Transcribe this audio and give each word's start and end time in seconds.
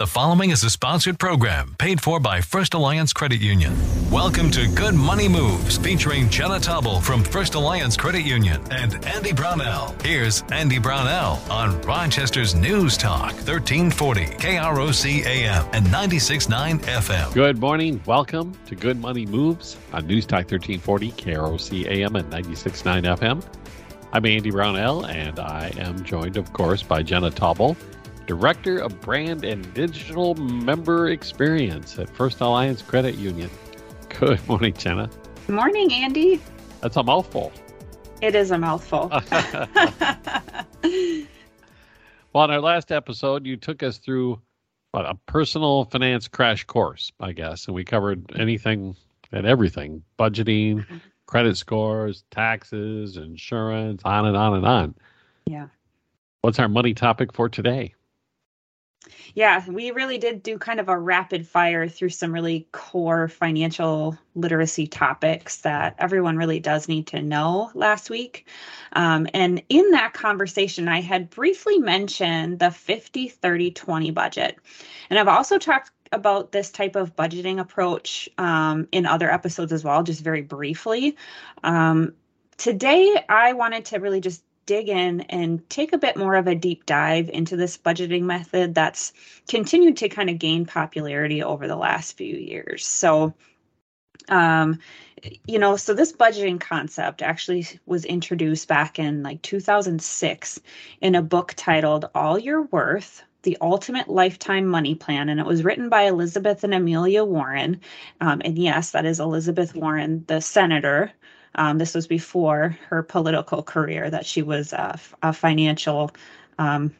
The 0.00 0.06
following 0.06 0.48
is 0.48 0.64
a 0.64 0.70
sponsored 0.70 1.18
program 1.18 1.76
paid 1.78 2.00
for 2.00 2.18
by 2.20 2.40
First 2.40 2.72
Alliance 2.72 3.12
Credit 3.12 3.38
Union. 3.38 3.76
Welcome 4.10 4.50
to 4.52 4.66
Good 4.68 4.94
Money 4.94 5.28
Moves 5.28 5.76
featuring 5.76 6.30
Jenna 6.30 6.58
Tauble 6.58 7.02
from 7.02 7.22
First 7.22 7.54
Alliance 7.54 7.98
Credit 7.98 8.22
Union 8.22 8.62
and 8.70 9.04
Andy 9.04 9.34
Brownell. 9.34 9.94
Here's 10.02 10.40
Andy 10.52 10.78
Brownell 10.78 11.38
on 11.50 11.78
Rochester's 11.82 12.54
News 12.54 12.96
Talk 12.96 13.34
1340 13.44 14.24
KROC 14.24 15.26
AM 15.26 15.66
and 15.74 15.84
96.9 15.88 16.78
FM. 16.78 17.34
Good 17.34 17.58
morning. 17.58 18.00
Welcome 18.06 18.56
to 18.68 18.74
Good 18.74 18.98
Money 18.98 19.26
Moves 19.26 19.76
on 19.92 20.06
News 20.06 20.24
Talk 20.24 20.50
1340 20.50 21.12
KROC 21.12 21.84
AM 21.88 22.16
and 22.16 22.32
96.9 22.32 23.18
FM. 23.18 23.44
I'm 24.14 24.24
Andy 24.24 24.50
Brownell 24.50 25.04
and 25.04 25.38
I 25.38 25.70
am 25.76 26.02
joined, 26.04 26.38
of 26.38 26.54
course, 26.54 26.82
by 26.82 27.02
Jenna 27.02 27.30
Tauble 27.30 27.76
Director 28.26 28.78
of 28.78 29.00
Brand 29.00 29.44
and 29.44 29.72
Digital 29.74 30.34
Member 30.34 31.08
Experience 31.08 31.98
at 31.98 32.08
First 32.10 32.40
Alliance 32.40 32.82
Credit 32.82 33.16
Union. 33.16 33.50
Good 34.08 34.46
morning, 34.48 34.74
Jenna. 34.74 35.10
Good 35.46 35.56
morning, 35.56 35.92
Andy. 35.92 36.40
That's 36.80 36.96
a 36.96 37.02
mouthful. 37.02 37.52
It 38.20 38.34
is 38.34 38.50
a 38.50 38.58
mouthful. 38.58 39.08
well, 42.32 42.44
in 42.44 42.50
our 42.50 42.60
last 42.60 42.92
episode, 42.92 43.46
you 43.46 43.56
took 43.56 43.82
us 43.82 43.98
through 43.98 44.40
what, 44.92 45.06
a 45.06 45.14
personal 45.26 45.84
finance 45.86 46.28
crash 46.28 46.64
course, 46.64 47.12
I 47.20 47.32
guess, 47.32 47.66
and 47.66 47.74
we 47.74 47.84
covered 47.84 48.30
anything 48.38 48.96
and 49.32 49.46
everything 49.46 50.02
budgeting, 50.18 50.76
mm-hmm. 50.76 50.96
credit 51.26 51.56
scores, 51.56 52.24
taxes, 52.30 53.16
insurance, 53.16 54.02
on 54.04 54.26
and 54.26 54.36
on 54.36 54.54
and 54.54 54.66
on. 54.66 54.94
Yeah. 55.46 55.68
What's 56.42 56.58
our 56.58 56.68
money 56.68 56.94
topic 56.94 57.32
for 57.32 57.48
today? 57.48 57.94
Yeah, 59.34 59.64
we 59.68 59.92
really 59.92 60.18
did 60.18 60.42
do 60.42 60.58
kind 60.58 60.80
of 60.80 60.88
a 60.88 60.98
rapid 60.98 61.46
fire 61.46 61.88
through 61.88 62.10
some 62.10 62.32
really 62.32 62.68
core 62.72 63.28
financial 63.28 64.18
literacy 64.34 64.86
topics 64.86 65.58
that 65.58 65.94
everyone 65.98 66.36
really 66.36 66.60
does 66.60 66.88
need 66.88 67.06
to 67.08 67.22
know 67.22 67.70
last 67.74 68.10
week. 68.10 68.46
Um, 68.92 69.26
and 69.32 69.62
in 69.68 69.90
that 69.92 70.12
conversation, 70.12 70.88
I 70.88 71.00
had 71.00 71.30
briefly 71.30 71.78
mentioned 71.78 72.58
the 72.58 72.70
50 72.70 73.28
30 73.28 73.70
20 73.70 74.10
budget. 74.10 74.58
And 75.08 75.18
I've 75.18 75.28
also 75.28 75.58
talked 75.58 75.92
about 76.12 76.52
this 76.52 76.70
type 76.70 76.96
of 76.96 77.14
budgeting 77.14 77.60
approach 77.60 78.28
um, 78.36 78.88
in 78.92 79.06
other 79.06 79.30
episodes 79.30 79.72
as 79.72 79.84
well, 79.84 80.02
just 80.02 80.22
very 80.22 80.42
briefly. 80.42 81.16
Um, 81.62 82.14
today, 82.56 83.24
I 83.28 83.52
wanted 83.52 83.86
to 83.86 83.98
really 83.98 84.20
just 84.20 84.42
dig 84.70 84.88
in 84.88 85.22
and 85.22 85.68
take 85.68 85.92
a 85.92 85.98
bit 85.98 86.16
more 86.16 86.36
of 86.36 86.46
a 86.46 86.54
deep 86.54 86.86
dive 86.86 87.28
into 87.28 87.56
this 87.56 87.76
budgeting 87.76 88.22
method 88.22 88.72
that's 88.72 89.12
continued 89.48 89.96
to 89.96 90.08
kind 90.08 90.30
of 90.30 90.38
gain 90.38 90.64
popularity 90.64 91.42
over 91.42 91.66
the 91.66 91.74
last 91.74 92.16
few 92.16 92.36
years. 92.36 92.86
So, 92.86 93.34
um, 94.28 94.78
you 95.44 95.58
know, 95.58 95.74
so 95.74 95.92
this 95.92 96.12
budgeting 96.12 96.60
concept 96.60 97.20
actually 97.20 97.66
was 97.86 98.04
introduced 98.04 98.68
back 98.68 99.00
in 99.00 99.24
like 99.24 99.42
2006 99.42 100.60
in 101.00 101.16
a 101.16 101.22
book 101.22 101.52
titled 101.56 102.08
All 102.14 102.38
Your 102.38 102.62
Worth 102.62 103.24
the 103.42 103.58
Ultimate 103.60 104.08
Lifetime 104.08 104.66
Money 104.66 104.94
Plan, 104.94 105.30
and 105.30 105.40
it 105.40 105.46
was 105.46 105.64
written 105.64 105.88
by 105.88 106.02
Elizabeth 106.02 106.62
and 106.62 106.74
Amelia 106.74 107.24
Warren. 107.24 107.80
Um, 108.20 108.40
and 108.44 108.56
yes, 108.56 108.92
that 108.92 109.04
is 109.04 109.18
Elizabeth 109.18 109.74
Warren, 109.74 110.24
the 110.28 110.40
senator 110.40 111.10
um, 111.54 111.78
this 111.78 111.94
was 111.94 112.06
before 112.06 112.76
her 112.88 113.02
political 113.02 113.62
career, 113.62 114.10
that 114.10 114.26
she 114.26 114.42
was 114.42 114.72
a, 114.72 114.98
a 115.22 115.32
financial, 115.32 116.10
um, 116.58 116.94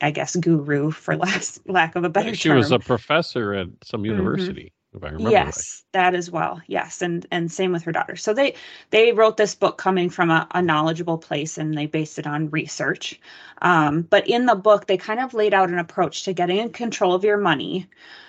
I 0.00 0.10
guess, 0.10 0.36
guru, 0.36 0.90
for 0.90 1.16
less, 1.16 1.58
lack 1.66 1.96
of 1.96 2.04
a 2.04 2.08
better 2.08 2.34
she 2.34 2.48
term. 2.48 2.56
She 2.56 2.58
was 2.58 2.72
a 2.72 2.78
professor 2.78 3.54
at 3.54 3.68
some 3.84 4.02
mm-hmm. 4.02 4.12
university. 4.12 4.62
Mm-hmm. 4.62 4.72
If 4.96 5.04
I 5.04 5.08
remember 5.08 5.30
yes, 5.30 5.82
right. 5.94 6.00
that 6.00 6.14
as 6.14 6.30
well. 6.30 6.62
Yes, 6.68 7.02
and 7.02 7.26
and 7.30 7.52
same 7.52 7.70
with 7.70 7.82
her 7.82 7.92
daughter. 7.92 8.16
So 8.16 8.32
they 8.32 8.54
they 8.90 9.12
wrote 9.12 9.36
this 9.36 9.54
book 9.54 9.76
coming 9.76 10.08
from 10.08 10.30
a, 10.30 10.46
a 10.52 10.62
knowledgeable 10.62 11.18
place, 11.18 11.58
and 11.58 11.76
they 11.76 11.84
based 11.84 12.18
it 12.18 12.26
on 12.26 12.48
research. 12.48 13.20
Um, 13.60 14.02
but 14.02 14.26
in 14.26 14.46
the 14.46 14.54
book, 14.54 14.86
they 14.86 14.96
kind 14.96 15.20
of 15.20 15.34
laid 15.34 15.52
out 15.52 15.68
an 15.68 15.78
approach 15.78 16.24
to 16.24 16.32
getting 16.32 16.56
in 16.56 16.70
control 16.70 17.12
of 17.12 17.24
your 17.24 17.36
money, 17.36 17.86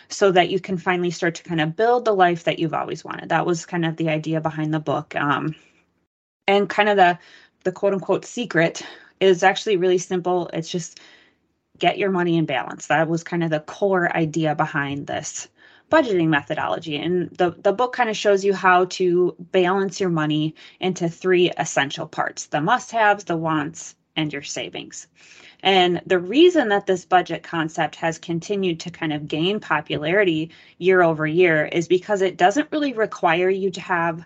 so 0.09 0.31
that 0.31 0.49
you 0.49 0.59
can 0.59 0.77
finally 0.77 1.11
start 1.11 1.35
to 1.35 1.43
kind 1.43 1.61
of 1.61 1.75
build 1.75 2.05
the 2.05 2.13
life 2.13 2.43
that 2.43 2.59
you've 2.59 2.73
always 2.73 3.03
wanted. 3.03 3.29
That 3.29 3.45
was 3.45 3.65
kind 3.65 3.85
of 3.85 3.95
the 3.95 4.09
idea 4.09 4.41
behind 4.41 4.73
the 4.73 4.79
book. 4.79 5.15
Um, 5.15 5.55
and 6.47 6.69
kind 6.69 6.89
of 6.89 6.97
the 6.97 7.19
the 7.63 7.71
quote 7.71 7.93
unquote 7.93 8.25
secret 8.25 8.81
is 9.19 9.43
actually 9.43 9.77
really 9.77 9.97
simple. 9.97 10.49
It's 10.53 10.69
just 10.69 10.99
get 11.79 11.97
your 11.97 12.11
money 12.11 12.37
in 12.37 12.45
balance. 12.45 12.87
That 12.87 13.07
was 13.07 13.23
kind 13.23 13.43
of 13.43 13.49
the 13.49 13.59
core 13.59 14.15
idea 14.15 14.55
behind 14.55 15.07
this 15.07 15.47
budgeting 15.89 16.27
methodology. 16.27 16.97
And 16.97 17.29
the, 17.31 17.51
the 17.51 17.71
book 17.71 17.93
kind 17.93 18.09
of 18.09 18.17
shows 18.17 18.43
you 18.43 18.53
how 18.53 18.85
to 18.85 19.35
balance 19.39 19.99
your 19.99 20.09
money 20.09 20.55
into 20.79 21.09
three 21.09 21.51
essential 21.57 22.07
parts 22.07 22.47
the 22.47 22.61
must 22.61 22.91
haves, 22.91 23.23
the 23.23 23.37
wants, 23.37 23.95
and 24.15 24.33
your 24.33 24.41
savings. 24.41 25.07
And 25.63 26.01
the 26.05 26.19
reason 26.19 26.69
that 26.69 26.85
this 26.85 27.05
budget 27.05 27.43
concept 27.43 27.95
has 27.95 28.19
continued 28.19 28.79
to 28.81 28.91
kind 28.91 29.13
of 29.13 29.27
gain 29.27 29.59
popularity 29.59 30.51
year 30.77 31.01
over 31.01 31.25
year 31.25 31.65
is 31.65 31.87
because 31.87 32.21
it 32.21 32.37
doesn't 32.37 32.71
really 32.71 32.93
require 32.93 33.49
you 33.49 33.71
to 33.71 33.81
have 33.81 34.23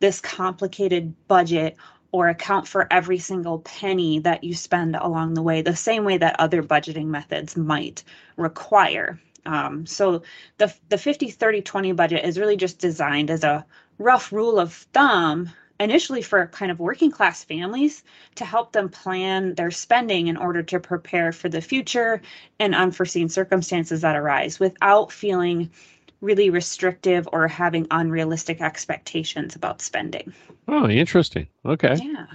this 0.00 0.20
complicated 0.20 1.14
budget 1.28 1.76
or 2.12 2.28
account 2.28 2.66
for 2.66 2.88
every 2.90 3.18
single 3.18 3.60
penny 3.60 4.18
that 4.18 4.42
you 4.42 4.54
spend 4.54 4.96
along 4.96 5.34
the 5.34 5.42
way, 5.42 5.62
the 5.62 5.76
same 5.76 6.04
way 6.04 6.18
that 6.18 6.40
other 6.40 6.62
budgeting 6.62 7.06
methods 7.06 7.56
might 7.56 8.02
require. 8.36 9.20
Um, 9.46 9.86
so 9.86 10.22
the 10.58 10.74
the 10.88 10.98
50 10.98 11.30
30 11.30 11.62
20 11.62 11.92
budget 11.92 12.24
is 12.24 12.38
really 12.38 12.56
just 12.56 12.78
designed 12.78 13.30
as 13.30 13.44
a 13.44 13.64
rough 13.98 14.32
rule 14.32 14.58
of 14.58 14.72
thumb 14.92 15.50
initially 15.78 16.20
for 16.20 16.46
kind 16.48 16.70
of 16.70 16.78
working 16.78 17.10
class 17.10 17.42
families 17.42 18.04
to 18.34 18.44
help 18.44 18.72
them 18.72 18.90
plan 18.90 19.54
their 19.54 19.70
spending 19.70 20.26
in 20.26 20.36
order 20.36 20.62
to 20.62 20.78
prepare 20.78 21.32
for 21.32 21.48
the 21.48 21.62
future 21.62 22.20
and 22.58 22.74
unforeseen 22.74 23.30
circumstances 23.30 24.02
that 24.02 24.14
arise 24.14 24.60
without 24.60 25.10
feeling 25.10 25.70
really 26.20 26.50
restrictive 26.50 27.28
or 27.32 27.48
having 27.48 27.86
unrealistic 27.90 28.60
expectations 28.60 29.56
about 29.56 29.80
spending. 29.80 30.32
Oh, 30.68 30.88
interesting. 30.88 31.46
Okay. 31.64 31.96
Yeah. 31.96 32.26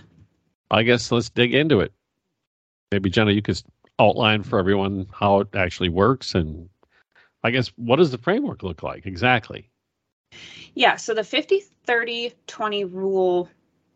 I 0.72 0.84
guess 0.84 1.12
let's 1.12 1.29
dig 1.29 1.53
into 1.53 1.79
it. 1.81 1.94
Maybe 2.91 3.09
Jenna, 3.09 3.31
you 3.31 3.41
could 3.41 3.62
outline 4.00 4.44
for 4.44 4.59
everyone 4.59 5.07
how 5.13 5.41
it 5.41 5.56
actually 5.56 5.90
works 5.90 6.35
and 6.35 6.69
I 7.44 7.51
guess 7.51 7.68
what 7.75 7.97
does 7.97 8.12
the 8.12 8.18
framework 8.18 8.63
look 8.63 8.81
like 8.84 9.06
exactly? 9.06 9.69
Yeah, 10.73 10.96
so 10.96 11.13
the 11.13 11.23
50 11.23 11.63
30 11.85 12.34
20 12.47 12.85
rule 12.85 13.50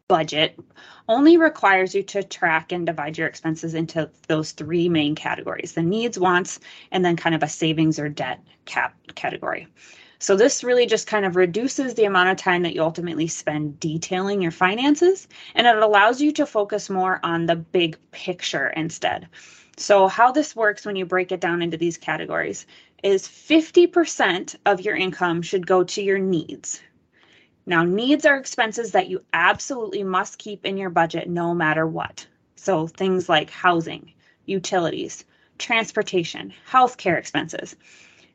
budget 0.09 0.59
only 1.07 1.37
requires 1.37 1.95
you 1.95 2.03
to 2.03 2.21
track 2.21 2.73
and 2.73 2.85
divide 2.85 3.17
your 3.17 3.27
expenses 3.27 3.73
into 3.73 4.09
those 4.27 4.51
three 4.51 4.89
main 4.89 5.15
categories 5.15 5.73
the 5.73 5.81
needs, 5.81 6.19
wants, 6.19 6.59
and 6.91 7.05
then 7.05 7.15
kind 7.15 7.33
of 7.33 7.43
a 7.43 7.47
savings 7.47 7.97
or 7.97 8.09
debt 8.09 8.43
cap 8.65 8.93
category. 9.15 9.67
So, 10.21 10.35
this 10.35 10.65
really 10.65 10.85
just 10.85 11.07
kind 11.07 11.25
of 11.25 11.37
reduces 11.37 11.93
the 11.93 12.03
amount 12.03 12.29
of 12.29 12.35
time 12.35 12.63
that 12.63 12.75
you 12.75 12.81
ultimately 12.81 13.27
spend 13.27 13.79
detailing 13.79 14.41
your 14.41 14.51
finances, 14.51 15.29
and 15.55 15.65
it 15.65 15.77
allows 15.77 16.19
you 16.19 16.33
to 16.33 16.45
focus 16.45 16.89
more 16.89 17.21
on 17.23 17.45
the 17.45 17.55
big 17.55 17.97
picture 18.11 18.67
instead. 18.67 19.29
So, 19.77 20.09
how 20.09 20.33
this 20.33 20.57
works 20.57 20.85
when 20.85 20.97
you 20.97 21.05
break 21.05 21.31
it 21.31 21.39
down 21.39 21.61
into 21.61 21.77
these 21.77 21.97
categories 21.97 22.65
is 23.01 23.25
50% 23.25 24.57
of 24.65 24.81
your 24.81 24.97
income 24.97 25.41
should 25.41 25.65
go 25.65 25.85
to 25.85 26.01
your 26.01 26.19
needs, 26.19 26.81
now, 27.69 27.83
needs 27.83 28.25
are 28.25 28.35
expenses 28.35 28.93
that 28.93 29.09
you 29.09 29.23
absolutely 29.31 30.03
must 30.03 30.39
keep 30.39 30.65
in 30.65 30.75
your 30.75 30.89
budget 30.89 31.29
no 31.29 31.53
matter 31.53 31.85
what. 31.85 32.25
So, 32.55 32.87
things 32.87 33.29
like 33.29 33.51
housing, 33.51 34.11
utilities, 34.47 35.23
transportation, 35.59 36.51
healthcare 36.67 37.15
expenses, 37.15 37.75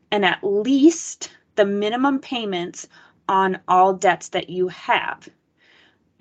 and 0.09 0.23
at 0.23 0.41
least 0.41 1.31
the 1.55 1.65
minimum 1.65 2.19
payments 2.19 2.87
on 3.27 3.59
all 3.67 3.91
debts 3.91 4.29
that 4.29 4.49
you 4.49 4.69
have. 4.69 5.27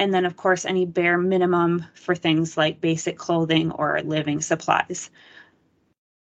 And 0.01 0.13
then, 0.13 0.25
of 0.25 0.37
course, 0.37 0.65
any 0.65 0.85
bare 0.85 1.17
minimum 1.17 1.85
for 1.95 2.17
things 2.17 2.57
like 2.57 2.81
basic 2.81 3.17
clothing 3.17 3.71
or 3.71 4.03
living 4.03 4.41
supplies. 4.41 5.09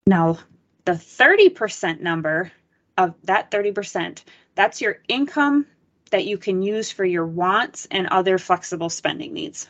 Now, 0.06 0.38
the 0.84 0.92
30% 0.92 1.98
number 2.00 2.52
of 2.96 3.14
that 3.24 3.50
30%, 3.50 4.22
that's 4.54 4.80
your 4.80 4.98
income 5.08 5.66
that 6.14 6.26
you 6.26 6.38
can 6.38 6.62
use 6.62 6.92
for 6.92 7.04
your 7.04 7.26
wants 7.26 7.88
and 7.90 8.06
other 8.06 8.38
flexible 8.38 8.88
spending 8.88 9.32
needs. 9.32 9.68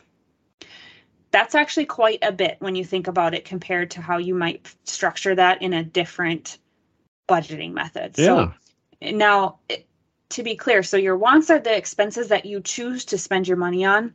That's 1.31 1.55
actually 1.55 1.87
quite 1.87 2.19
a 2.21 2.33
bit 2.33 2.57
when 2.59 2.75
you 2.77 2.85
think 2.85 3.09
about 3.09 3.33
it 3.33 3.47
compared 3.47 3.93
to 3.93 4.03
how 4.03 4.19
you 4.19 4.35
might 4.35 4.71
structure 4.85 5.35
that 5.35 5.63
in 5.63 5.73
a 5.73 5.83
different 5.83 6.59
budgeting 7.27 7.73
method. 7.73 8.17
Yeah. 8.19 8.25
So 8.27 8.53
now, 9.01 9.61
to 10.29 10.43
be 10.43 10.55
clear, 10.55 10.83
so 10.83 10.99
your 10.99 11.17
wants 11.17 11.49
are 11.49 11.59
the 11.59 11.75
expenses 11.75 12.29
that 12.29 12.45
you 12.45 12.61
choose 12.61 13.07
to 13.07 13.17
spend 13.17 13.49
your 13.49 13.57
money 13.57 13.87
on, 13.87 14.15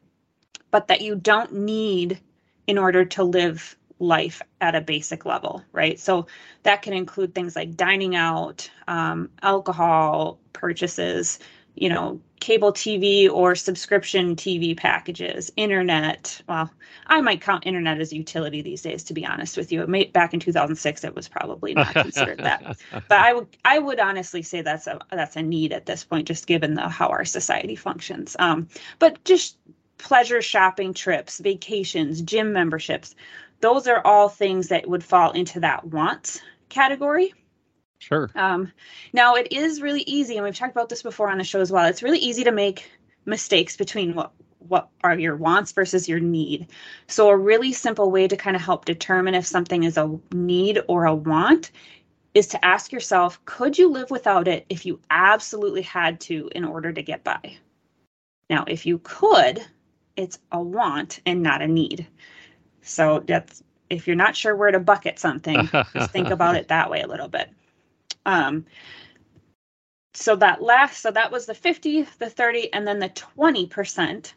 but 0.69 0.87
that 0.89 1.01
you 1.01 1.15
don't 1.15 1.51
need 1.51 2.19
in 2.67 2.77
order 2.77 3.05
to 3.05 3.23
live 3.23 3.75
life 3.97 4.43
at 4.61 4.75
a 4.75 4.81
basic 4.81 5.25
level, 5.25 5.63
right? 5.71 5.99
So 5.99 6.27
that 6.61 6.83
can 6.83 6.93
include 6.93 7.33
things 7.33 7.55
like 7.55 7.75
dining 7.75 8.15
out, 8.15 8.69
um, 8.87 9.31
alcohol 9.41 10.39
purchases, 10.53 11.39
you 11.79 11.87
know, 11.87 12.19
cable 12.41 12.73
TV 12.73 13.29
or 13.29 13.55
subscription 13.55 14.35
TV 14.35 14.75
packages, 14.75 15.51
internet. 15.55 16.41
Well, 16.47 16.69
I 17.07 17.21
might 17.21 17.41
count 17.41 17.65
internet 17.65 18.01
as 18.01 18.11
a 18.11 18.17
utility 18.17 18.61
these 18.61 18.81
days, 18.81 19.03
to 19.05 19.13
be 19.13 19.25
honest 19.25 19.55
with 19.55 19.71
you. 19.71 19.81
It 19.81 19.89
may, 19.89 20.05
back 20.05 20.33
in 20.33 20.39
2006, 20.41 21.03
it 21.03 21.15
was 21.15 21.29
probably 21.29 21.73
not 21.73 21.93
considered 21.93 22.39
that. 22.39 22.77
But 22.91 23.19
I 23.19 23.33
would 23.33 23.47
I 23.63 23.79
would 23.79 23.99
honestly 23.99 24.41
say 24.41 24.61
that's 24.61 24.87
a 24.87 24.99
that's 25.11 25.35
a 25.35 25.41
need 25.41 25.71
at 25.71 25.85
this 25.85 26.03
point, 26.03 26.27
just 26.27 26.47
given 26.47 26.73
the 26.73 26.89
how 26.89 27.07
our 27.07 27.25
society 27.25 27.75
functions. 27.75 28.35
Um, 28.39 28.67
but 28.99 29.23
just 29.23 29.57
pleasure 29.97 30.41
shopping 30.41 30.93
trips, 30.93 31.39
vacations, 31.39 32.21
gym 32.21 32.51
memberships, 32.51 33.15
those 33.61 33.87
are 33.87 34.05
all 34.05 34.27
things 34.29 34.67
that 34.67 34.87
would 34.87 35.03
fall 35.03 35.31
into 35.31 35.59
that 35.61 35.85
wants 35.85 36.41
category. 36.69 37.33
Sure. 37.99 38.29
Um, 38.35 38.71
now 39.13 39.35
it 39.35 39.51
is 39.51 39.81
really 39.81 40.01
easy, 40.01 40.35
and 40.35 40.45
we've 40.45 40.55
talked 40.55 40.71
about 40.71 40.89
this 40.89 41.03
before 41.03 41.29
on 41.29 41.37
the 41.37 41.43
show 41.43 41.59
as 41.59 41.71
well. 41.71 41.85
It's 41.85 42.03
really 42.03 42.19
easy 42.19 42.43
to 42.45 42.51
make 42.51 42.89
mistakes 43.25 43.77
between 43.77 44.15
what 44.15 44.31
what 44.59 44.89
are 45.03 45.17
your 45.17 45.35
wants 45.35 45.71
versus 45.71 46.07
your 46.07 46.19
need. 46.19 46.67
So 47.07 47.29
a 47.29 47.37
really 47.37 47.71
simple 47.71 48.11
way 48.11 48.27
to 48.27 48.35
kind 48.35 48.55
of 48.55 48.61
help 48.61 48.85
determine 48.85 49.33
if 49.33 49.47
something 49.47 49.83
is 49.83 49.97
a 49.97 50.19
need 50.33 50.81
or 50.87 51.05
a 51.05 51.15
want 51.15 51.71
is 52.33 52.47
to 52.47 52.63
ask 52.63 52.91
yourself, 52.91 53.43
could 53.45 53.77
you 53.77 53.89
live 53.89 54.11
without 54.11 54.47
it 54.47 54.65
if 54.69 54.85
you 54.85 54.99
absolutely 55.09 55.81
had 55.81 56.19
to 56.21 56.49
in 56.53 56.65
order 56.65 56.91
to 56.91 57.01
get 57.01 57.23
by? 57.23 57.57
Now, 58.49 58.65
if 58.67 58.85
you 58.85 58.99
could, 59.03 59.65
it's 60.15 60.39
a 60.51 60.61
want 60.61 61.21
and 61.25 61.41
not 61.41 61.61
a 61.61 61.67
need. 61.67 62.05
So 62.81 63.23
that's 63.25 63.63
if 63.89 64.05
you're 64.05 64.15
not 64.15 64.35
sure 64.35 64.55
where 64.55 64.71
to 64.71 64.79
bucket 64.79 65.17
something, 65.17 65.69
just 65.93 66.11
think 66.11 66.29
about 66.29 66.55
it 66.55 66.67
that 66.69 66.91
way 66.91 67.01
a 67.01 67.07
little 67.07 67.27
bit. 67.27 67.49
Um, 68.25 68.65
so 70.13 70.35
that 70.35 70.61
last, 70.61 71.01
so 71.01 71.11
that 71.11 71.31
was 71.31 71.45
the 71.45 71.53
50, 71.53 72.03
the 72.19 72.29
30, 72.29 72.73
and 72.73 72.87
then 72.87 72.99
the 72.99 73.09
20% 73.09 74.33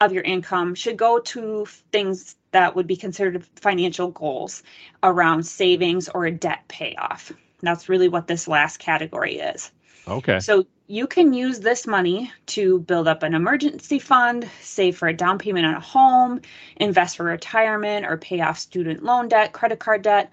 of 0.00 0.12
your 0.12 0.22
income 0.22 0.74
should 0.74 0.96
go 0.96 1.18
to 1.18 1.66
things 1.92 2.36
that 2.52 2.74
would 2.74 2.86
be 2.86 2.96
considered 2.96 3.44
financial 3.56 4.10
goals 4.10 4.62
around 5.02 5.44
savings 5.44 6.08
or 6.08 6.26
a 6.26 6.30
debt 6.30 6.64
payoff. 6.68 7.32
That's 7.62 7.88
really 7.88 8.08
what 8.08 8.26
this 8.26 8.46
last 8.46 8.78
category 8.78 9.38
is. 9.38 9.72
Okay. 10.06 10.40
So 10.40 10.66
you 10.86 11.06
can 11.06 11.32
use 11.32 11.60
this 11.60 11.86
money 11.86 12.30
to 12.46 12.80
build 12.80 13.08
up 13.08 13.22
an 13.22 13.34
emergency 13.34 13.98
fund, 13.98 14.48
save 14.60 14.98
for 14.98 15.08
a 15.08 15.16
down 15.16 15.38
payment 15.38 15.66
on 15.66 15.74
a 15.74 15.80
home, 15.80 16.40
invest 16.76 17.16
for 17.16 17.24
retirement, 17.24 18.04
or 18.04 18.18
pay 18.18 18.40
off 18.40 18.58
student 18.58 19.02
loan 19.02 19.28
debt, 19.28 19.52
credit 19.52 19.78
card 19.78 20.02
debt, 20.02 20.30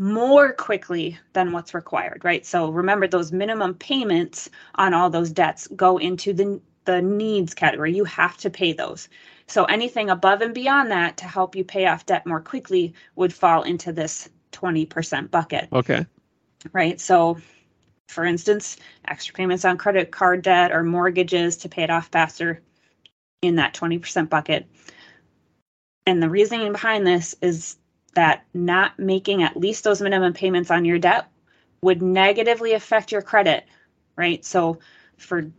more 0.00 0.54
quickly 0.54 1.18
than 1.34 1.52
what's 1.52 1.74
required, 1.74 2.24
right? 2.24 2.46
So 2.46 2.70
remember 2.70 3.06
those 3.06 3.32
minimum 3.32 3.74
payments 3.74 4.48
on 4.76 4.94
all 4.94 5.10
those 5.10 5.30
debts 5.30 5.68
go 5.76 5.98
into 5.98 6.32
the 6.32 6.60
the 6.86 7.02
needs 7.02 7.52
category. 7.52 7.94
You 7.94 8.04
have 8.04 8.38
to 8.38 8.48
pay 8.48 8.72
those. 8.72 9.10
So 9.46 9.64
anything 9.66 10.08
above 10.08 10.40
and 10.40 10.54
beyond 10.54 10.90
that 10.90 11.18
to 11.18 11.26
help 11.26 11.54
you 11.54 11.64
pay 11.64 11.84
off 11.84 12.06
debt 12.06 12.26
more 12.26 12.40
quickly 12.40 12.94
would 13.14 13.34
fall 13.34 13.62
into 13.62 13.92
this 13.92 14.30
20% 14.52 15.30
bucket. 15.30 15.68
Okay. 15.70 16.06
Right? 16.72 16.98
So 16.98 17.36
for 18.08 18.24
instance, 18.24 18.78
extra 19.06 19.34
payments 19.34 19.66
on 19.66 19.76
credit 19.76 20.10
card 20.10 20.40
debt 20.40 20.72
or 20.72 20.82
mortgages 20.82 21.58
to 21.58 21.68
pay 21.68 21.82
it 21.82 21.90
off 21.90 22.08
faster 22.08 22.62
in 23.42 23.56
that 23.56 23.74
20% 23.74 24.30
bucket. 24.30 24.66
And 26.06 26.22
the 26.22 26.30
reasoning 26.30 26.72
behind 26.72 27.06
this 27.06 27.36
is 27.42 27.76
that 28.14 28.44
not 28.54 28.98
making 28.98 29.42
at 29.42 29.56
least 29.56 29.84
those 29.84 30.02
minimum 30.02 30.32
payments 30.32 30.70
on 30.70 30.84
your 30.84 30.98
debt 30.98 31.28
would 31.82 32.02
negatively 32.02 32.72
affect 32.72 33.12
your 33.12 33.22
credit, 33.22 33.64
right? 34.16 34.44
So 34.44 34.78
for 35.16 35.50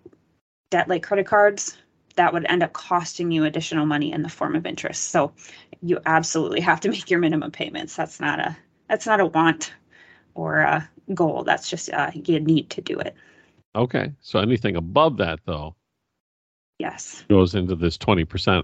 debt 0.69 0.87
like 0.87 1.03
credit 1.03 1.25
cards, 1.25 1.77
that 2.15 2.33
would 2.33 2.45
end 2.45 2.63
up 2.63 2.73
costing 2.73 3.31
you 3.31 3.45
additional 3.45 3.85
money 3.85 4.11
in 4.11 4.21
the 4.21 4.29
form 4.29 4.55
of 4.55 4.65
interest. 4.65 5.09
So 5.09 5.33
you 5.81 5.99
absolutely 6.05 6.61
have 6.61 6.81
to 6.81 6.89
make 6.95 7.09
your 7.09 7.19
minimum 7.19 7.51
payments. 7.51 7.95
That's 7.95 8.19
not 8.19 8.39
a 8.39 8.57
that's 8.87 9.05
not 9.05 9.21
a 9.21 9.25
want 9.25 9.73
or 10.35 10.59
a 10.59 10.89
goal. 11.13 11.43
That's 11.43 11.69
just 11.69 11.89
uh, 11.91 12.11
you 12.13 12.39
need 12.39 12.69
to 12.71 12.81
do 12.81 12.99
it. 12.99 13.15
Okay. 13.75 14.11
So 14.21 14.39
anything 14.39 14.75
above 14.75 15.17
that 15.17 15.39
though 15.45 15.75
Yes. 16.79 17.23
goes 17.29 17.53
into 17.55 17.75
this 17.75 17.97
20% 17.97 18.63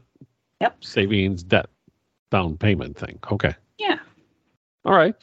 Yep. 0.59 0.83
savings 0.83 1.43
debt 1.43 1.67
down 2.31 2.57
payment 2.57 2.97
thing. 2.97 3.19
Okay. 3.31 3.53
Yeah. 3.77 3.99
All 4.85 4.93
right. 4.93 5.15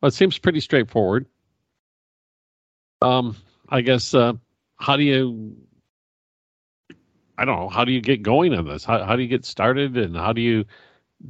Well, 0.00 0.08
it 0.08 0.14
seems 0.14 0.38
pretty 0.38 0.60
straightforward. 0.60 1.26
Um, 3.02 3.36
I 3.68 3.80
guess 3.80 4.14
uh, 4.14 4.34
how 4.76 4.96
do 4.96 5.02
you 5.02 5.56
I 7.38 7.44
don't 7.44 7.58
know, 7.58 7.68
how 7.68 7.84
do 7.84 7.92
you 7.92 8.00
get 8.00 8.22
going 8.22 8.54
on 8.54 8.66
this? 8.66 8.84
How 8.84 9.04
how 9.04 9.16
do 9.16 9.22
you 9.22 9.28
get 9.28 9.44
started 9.44 9.96
and 9.96 10.16
how 10.16 10.32
do 10.32 10.40
you 10.40 10.64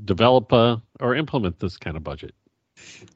develop 0.04 0.52
uh, 0.52 0.76
or 1.00 1.14
implement 1.14 1.58
this 1.58 1.76
kind 1.76 1.96
of 1.96 2.04
budget? 2.04 2.34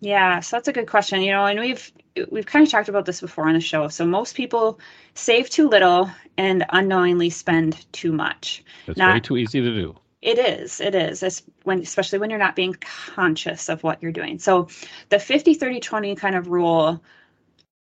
Yeah, 0.01 0.41
so 0.41 0.57
that's 0.57 0.69
a 0.69 0.73
good 0.73 0.89
question. 0.89 1.21
You 1.23 1.33
know, 1.33 1.47
and 1.47 1.61
we've 1.61 1.93
we've 2.31 2.47
kind 2.47 2.65
of 2.65 2.71
talked 2.71 2.89
about 2.89 3.07
this 3.07 3.21
before 3.21 3.47
on 3.47 3.55
the 3.55 3.61
show. 3.61 3.89
So 3.89 4.07
most 4.07 4.35
people 4.35 4.81
save 5.15 5.51
too 5.51 5.69
little 5.69 6.11
and 6.37 6.65
unknowingly 6.71 7.31
spend 7.31 7.87
too 7.93 8.13
much. 8.13 8.65
It's 8.87 8.99
Not- 8.99 9.15
way 9.15 9.21
too 9.21 9.37
easy 9.37 9.61
to 9.61 9.75
do. 9.75 9.97
It 10.23 10.39
is. 10.39 10.81
It 10.81 10.95
is. 10.95 11.23
It's 11.23 11.43
when 11.65 11.81
especially 11.81 12.19
when 12.19 12.31
you're 12.31 12.39
not 12.39 12.57
being 12.57 12.77
conscious 12.81 13.69
of 13.69 13.83
what 13.83 14.03
you're 14.03 14.13
doing. 14.13 14.39
So 14.39 14.69
the 15.09 15.19
50 15.19 15.55
30 15.55 15.81
20 15.81 16.15
kind 16.15 16.37
of 16.37 16.49
rule 16.49 17.03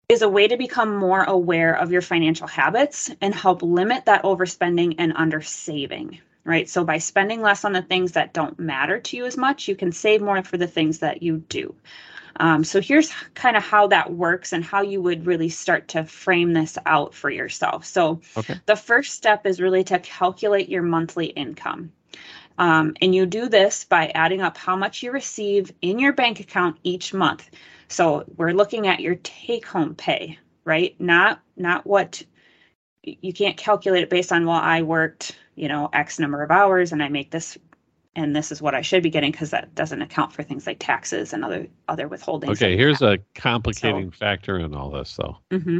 is 0.09 0.21
a 0.21 0.29
way 0.29 0.47
to 0.47 0.57
become 0.57 0.95
more 0.95 1.23
aware 1.23 1.73
of 1.73 1.91
your 1.91 2.01
financial 2.01 2.47
habits 2.47 3.09
and 3.21 3.33
help 3.33 3.61
limit 3.63 4.05
that 4.05 4.23
overspending 4.23 4.95
and 4.97 5.13
undersaving. 5.15 6.19
Right. 6.43 6.69
So 6.69 6.83
by 6.83 6.99
spending 6.99 7.41
less 7.41 7.65
on 7.65 7.73
the 7.73 7.81
things 7.81 8.11
that 8.11 8.33
don't 8.33 8.59
matter 8.59 8.99
to 8.99 9.17
you 9.17 9.25
as 9.25 9.37
much, 9.37 9.67
you 9.67 9.75
can 9.75 9.91
save 9.91 10.21
more 10.21 10.43
for 10.43 10.57
the 10.57 10.67
things 10.67 10.99
that 10.99 11.23
you 11.23 11.37
do. 11.49 11.73
Um, 12.37 12.63
so 12.63 12.81
here's 12.81 13.11
kind 13.33 13.57
of 13.57 13.63
how 13.63 13.87
that 13.87 14.13
works 14.13 14.53
and 14.53 14.63
how 14.63 14.81
you 14.83 15.01
would 15.01 15.25
really 15.25 15.49
start 15.49 15.87
to 15.89 16.03
frame 16.05 16.53
this 16.53 16.77
out 16.85 17.13
for 17.15 17.29
yourself. 17.31 17.85
So 17.85 18.21
Okay. 18.37 18.59
the 18.67 18.75
first 18.75 19.13
step 19.13 19.45
is 19.47 19.61
really 19.61 19.83
to 19.85 19.99
calculate 19.99 20.69
your 20.69 20.83
monthly 20.83 21.27
income. 21.27 21.91
Um, 22.57 22.95
and 23.01 23.13
you 23.13 23.25
do 23.25 23.49
this 23.49 23.83
by 23.83 24.11
adding 24.15 24.41
up 24.41 24.57
how 24.57 24.75
much 24.75 25.03
you 25.03 25.11
receive 25.11 25.73
in 25.81 25.99
your 25.99 26.13
bank 26.13 26.39
account 26.39 26.77
each 26.83 27.13
month. 27.13 27.49
So 27.87 28.23
we're 28.37 28.53
looking 28.53 28.87
at 28.87 29.01
your 29.01 29.15
take 29.23 29.65
home 29.65 29.95
pay, 29.95 30.39
right? 30.63 30.99
Not 30.99 31.41
not 31.57 31.85
what 31.85 32.23
you 33.03 33.33
can't 33.33 33.57
calculate 33.57 34.03
it 34.03 34.09
based 34.09 34.31
on 34.31 34.45
well, 34.45 34.55
I 34.55 34.81
worked, 34.81 35.37
you 35.55 35.67
know, 35.67 35.89
X 35.93 36.17
number 36.17 36.41
of 36.41 36.51
hours 36.51 36.91
and 36.91 37.03
I 37.03 37.09
make 37.09 37.31
this 37.31 37.57
and 38.15 38.35
this 38.35 38.51
is 38.51 38.61
what 38.61 38.73
I 38.73 38.81
should 38.81 39.03
be 39.03 39.09
getting 39.09 39.31
because 39.31 39.49
that 39.49 39.75
doesn't 39.75 40.01
account 40.01 40.31
for 40.31 40.41
things 40.41 40.65
like 40.65 40.77
taxes 40.79 41.33
and 41.33 41.43
other 41.43 41.67
other 41.87 42.07
withholdings. 42.07 42.49
Okay, 42.49 42.77
here's 42.77 43.01
a 43.01 43.19
complicating 43.35 44.11
factor 44.11 44.57
in 44.57 44.73
all 44.73 44.89
this 44.89 45.15
though. 45.15 45.37
hmm 45.51 45.79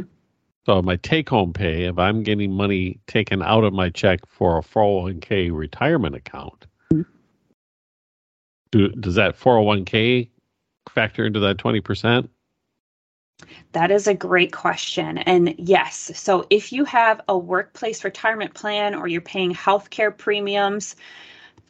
So 0.66 0.82
my 0.82 0.96
take 0.96 1.28
home 1.28 1.52
pay, 1.52 1.84
if 1.84 1.98
I'm 1.98 2.22
getting 2.22 2.52
money 2.52 3.00
taken 3.06 3.42
out 3.42 3.64
of 3.64 3.72
my 3.72 3.88
check 3.88 4.20
for 4.28 4.58
a 4.58 4.62
401k 4.62 5.50
retirement 5.52 6.14
account, 6.14 6.65
do, 8.70 8.88
does 8.88 9.14
that 9.14 9.38
401k 9.38 10.28
factor 10.90 11.26
into 11.26 11.40
that 11.40 11.56
20%? 11.58 12.28
That 13.72 13.90
is 13.90 14.06
a 14.06 14.14
great 14.14 14.52
question. 14.52 15.18
And 15.18 15.54
yes, 15.58 16.10
so 16.14 16.46
if 16.48 16.72
you 16.72 16.84
have 16.86 17.20
a 17.28 17.36
workplace 17.36 18.04
retirement 18.04 18.54
plan 18.54 18.94
or 18.94 19.08
you're 19.08 19.20
paying 19.20 19.54
healthcare 19.54 20.16
premiums, 20.16 20.96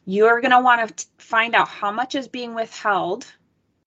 you're 0.05 0.41
going 0.41 0.53
to 0.53 0.61
want 0.61 0.97
to 0.97 1.07
find 1.19 1.55
out 1.55 1.69
how 1.69 1.91
much 1.91 2.15
is 2.15 2.29
being 2.29 2.55
withheld 2.55 3.27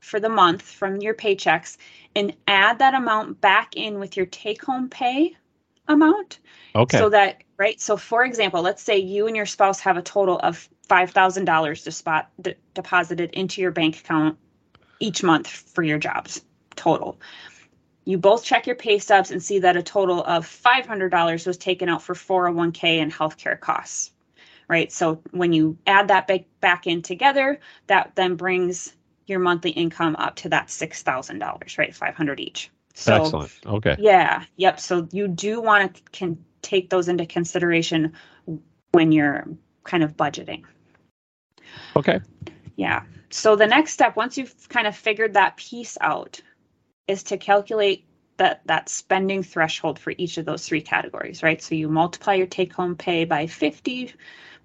for 0.02 0.20
the 0.20 0.30
month 0.30 0.62
from 0.62 0.98
your 0.98 1.14
paychecks 1.14 1.78
and 2.16 2.36
add 2.48 2.80
that 2.80 2.94
amount 2.94 3.40
back 3.40 3.76
in 3.76 4.00
with 4.00 4.18
your 4.18 4.26
take 4.26 4.64
home 4.64 4.90
pay 4.90 5.36
amount. 5.88 6.40
Okay. 6.76 6.98
So 6.98 7.10
that, 7.10 7.44
right? 7.58 7.80
So, 7.80 7.96
for 7.96 8.26
example, 8.26 8.62
let's 8.62 8.84
say 8.84 8.98
you 8.98 9.28
and 9.28 9.36
your 9.36 9.46
spouse 9.46 9.80
have 9.80 9.98
a 9.98 10.02
total 10.02 10.40
of 10.40 10.70
$5,000 10.90 11.84
to 11.84 11.92
spot 11.92 12.30
d- 12.42 12.56
deposited 12.74 13.32
into 13.34 13.62
your 13.62 13.72
bank 13.72 14.00
account 14.00 14.38
each 15.00 15.24
month 15.24 15.48
for 15.48 15.84
your 15.84 15.98
jobs 15.98 16.42
total. 16.76 17.20
You 18.06 18.18
both 18.18 18.44
check 18.44 18.66
your 18.66 18.76
pay 18.76 18.98
stubs 19.00 19.32
and 19.32 19.42
see 19.42 19.60
that 19.60 19.78
a 19.78 19.84
total 19.84 20.24
of 20.24 20.46
$500 20.46 21.48
was 21.48 21.58
taken 21.58 21.90
out 21.90 22.02
for 22.02 22.16
401k 22.16 23.02
and 23.02 23.14
healthcare 23.14 23.60
costs, 23.60 24.12
right? 24.68 24.92
So 24.92 25.22
when 25.32 25.54
you 25.54 25.78
add 25.86 26.08
that 26.08 26.26
back, 26.28 26.46
back 26.60 26.88
in 26.88 27.02
together, 27.02 27.60
that 27.88 28.14
then 28.16 28.36
brings 28.36 28.94
your 29.28 29.40
monthly 29.40 29.70
income 29.72 30.16
up 30.18 30.36
to 30.38 30.50
that 30.50 30.68
$6,000, 30.68 31.78
right? 31.78 31.96
500 31.96 32.40
each. 32.40 32.72
So 32.96 33.14
Excellent. 33.14 33.52
Okay. 33.66 33.96
yeah, 34.00 34.44
yep. 34.56 34.80
So 34.80 35.08
you 35.12 35.28
do 35.28 35.62
want 35.62 35.96
to 35.96 36.02
can 36.12 36.44
take 36.62 36.90
those 36.90 37.08
into 37.08 37.26
consideration 37.26 38.14
when 38.92 39.12
you're 39.12 39.48
kind 39.84 40.04
of 40.04 40.18
budgeting. 40.18 40.64
Okay. 41.96 42.20
Yeah. 42.76 43.04
so 43.30 43.56
the 43.56 43.68
next 43.68 43.92
step, 43.94 44.16
once 44.16 44.38
you've 44.38 44.56
kind 44.70 44.88
of 44.88 44.96
figured 44.96 45.34
that 45.34 45.58
piece 45.58 45.98
out, 46.02 46.40
is 47.08 47.24
to 47.24 47.38
calculate 47.38 48.06
that 48.38 48.62
that 48.66 48.90
spending 48.90 49.44
threshold 49.44 50.00
for 50.00 50.14
each 50.18 50.38
of 50.38 50.46
those 50.46 50.66
three 50.66 50.82
categories, 50.82 51.44
right? 51.44 51.62
So 51.62 51.76
you 51.76 51.90
multiply 51.90 52.36
your 52.36 52.48
take 52.48 52.74
home 52.74 52.96
pay 52.96 53.26
by 53.26 53.46
50, 53.48 54.14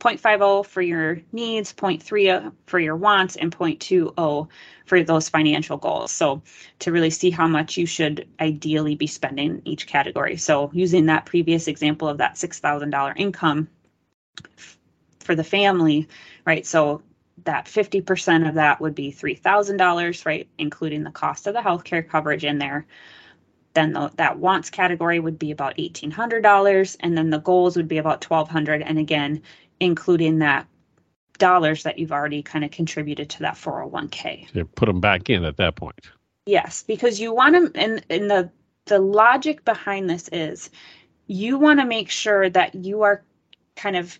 0.50 0.01 0.67
for 0.67 0.81
your 0.81 1.21
needs, 1.33 1.73
0.30 1.73 2.53
for 2.67 2.79
your 2.79 2.97
wants, 2.97 3.37
and 3.37 3.55
0.20 3.55 4.49
for 4.87 5.03
those 5.03 5.29
financial 5.29 5.77
goals. 5.77 6.13
So 6.13 6.43
to 6.79 6.93
really 6.93 7.11
see 7.11 7.31
how 7.31 7.49
much 7.49 7.77
you 7.77 7.87
should 7.87 8.29
ideally 8.41 8.95
be 8.95 9.07
spending 9.07 9.61
each 9.65 9.87
category. 9.87 10.37
So 10.37 10.71
using 10.73 11.07
that 11.07 11.27
previous 11.27 11.67
example 11.67 12.09
of 12.09 12.19
that 12.19 12.35
$6,000 12.35 13.13
income 13.17 13.69
for 15.19 15.35
the 15.35 15.45
family, 15.45 16.07
right? 16.45 16.67
So 16.67 17.03
that 17.45 17.67
50% 17.67 18.49
of 18.49 18.55
that 18.55 18.81
would 18.81 18.95
be 18.95 19.13
$3,000, 19.13 20.27
right? 20.27 20.49
Including 20.59 21.03
the 21.03 21.11
cost 21.11 21.47
of 21.47 21.55
the 21.55 21.61
healthcare 21.61 22.07
coverage 22.09 22.45
in 22.45 22.59
there. 22.59 22.87
Then 23.75 23.93
the, 23.93 24.13
that 24.17 24.39
wants 24.39 24.71
category 24.71 25.19
would 25.19 25.39
be 25.39 25.51
about 25.51 25.77
$1,800, 25.77 26.97
and 27.01 27.19
then 27.19 27.31
the 27.31 27.41
goals 27.41 27.77
would 27.77 27.89
be 27.89 27.99
about 27.99 28.25
1200 28.25 28.83
And 28.83 28.99
again, 28.99 29.43
including 29.81 30.39
that 30.39 30.69
dollars 31.39 31.83
that 31.83 31.99
you've 31.99 32.13
already 32.13 32.43
kind 32.43 32.65
of 32.65 32.71
contributed 32.71 33.29
to 33.31 33.41
that 33.41 33.55
401k. 33.55 34.53
So 34.53 34.65
put 34.77 34.87
them 34.87 35.01
back 35.01 35.29
in 35.29 35.45
at 35.45 35.57
that 35.57 35.75
point. 35.75 35.99
Yes, 36.47 36.85
because 36.87 37.19
you 37.19 37.35
want 37.35 37.75
to, 37.75 37.81
and, 37.81 38.05
and 38.09 38.31
the, 38.31 38.51
the 38.87 39.01
logic 39.01 39.65
behind 39.65 40.09
this 40.09 40.29
is 40.29 40.71
you 41.27 41.59
want 41.59 41.81
to 41.81 41.87
make 41.87 42.11
sure 42.11 42.49
that 42.51 42.77
you 42.77 43.03
are 43.03 43.25
kind 43.75 43.97
of 43.97 44.19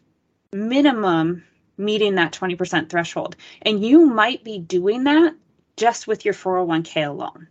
minimum 0.53 1.45
meeting 1.77 2.17
that 2.17 2.33
20% 2.33 2.89
threshold. 2.89 3.37
And 3.63 3.85
you 3.85 4.07
might 4.07 4.45
be 4.45 4.59
doing 4.59 5.05
that 5.05 5.35
just 5.77 6.07
with 6.07 6.25
your 6.25 6.35
401k 6.35 7.09
alone. 7.09 7.49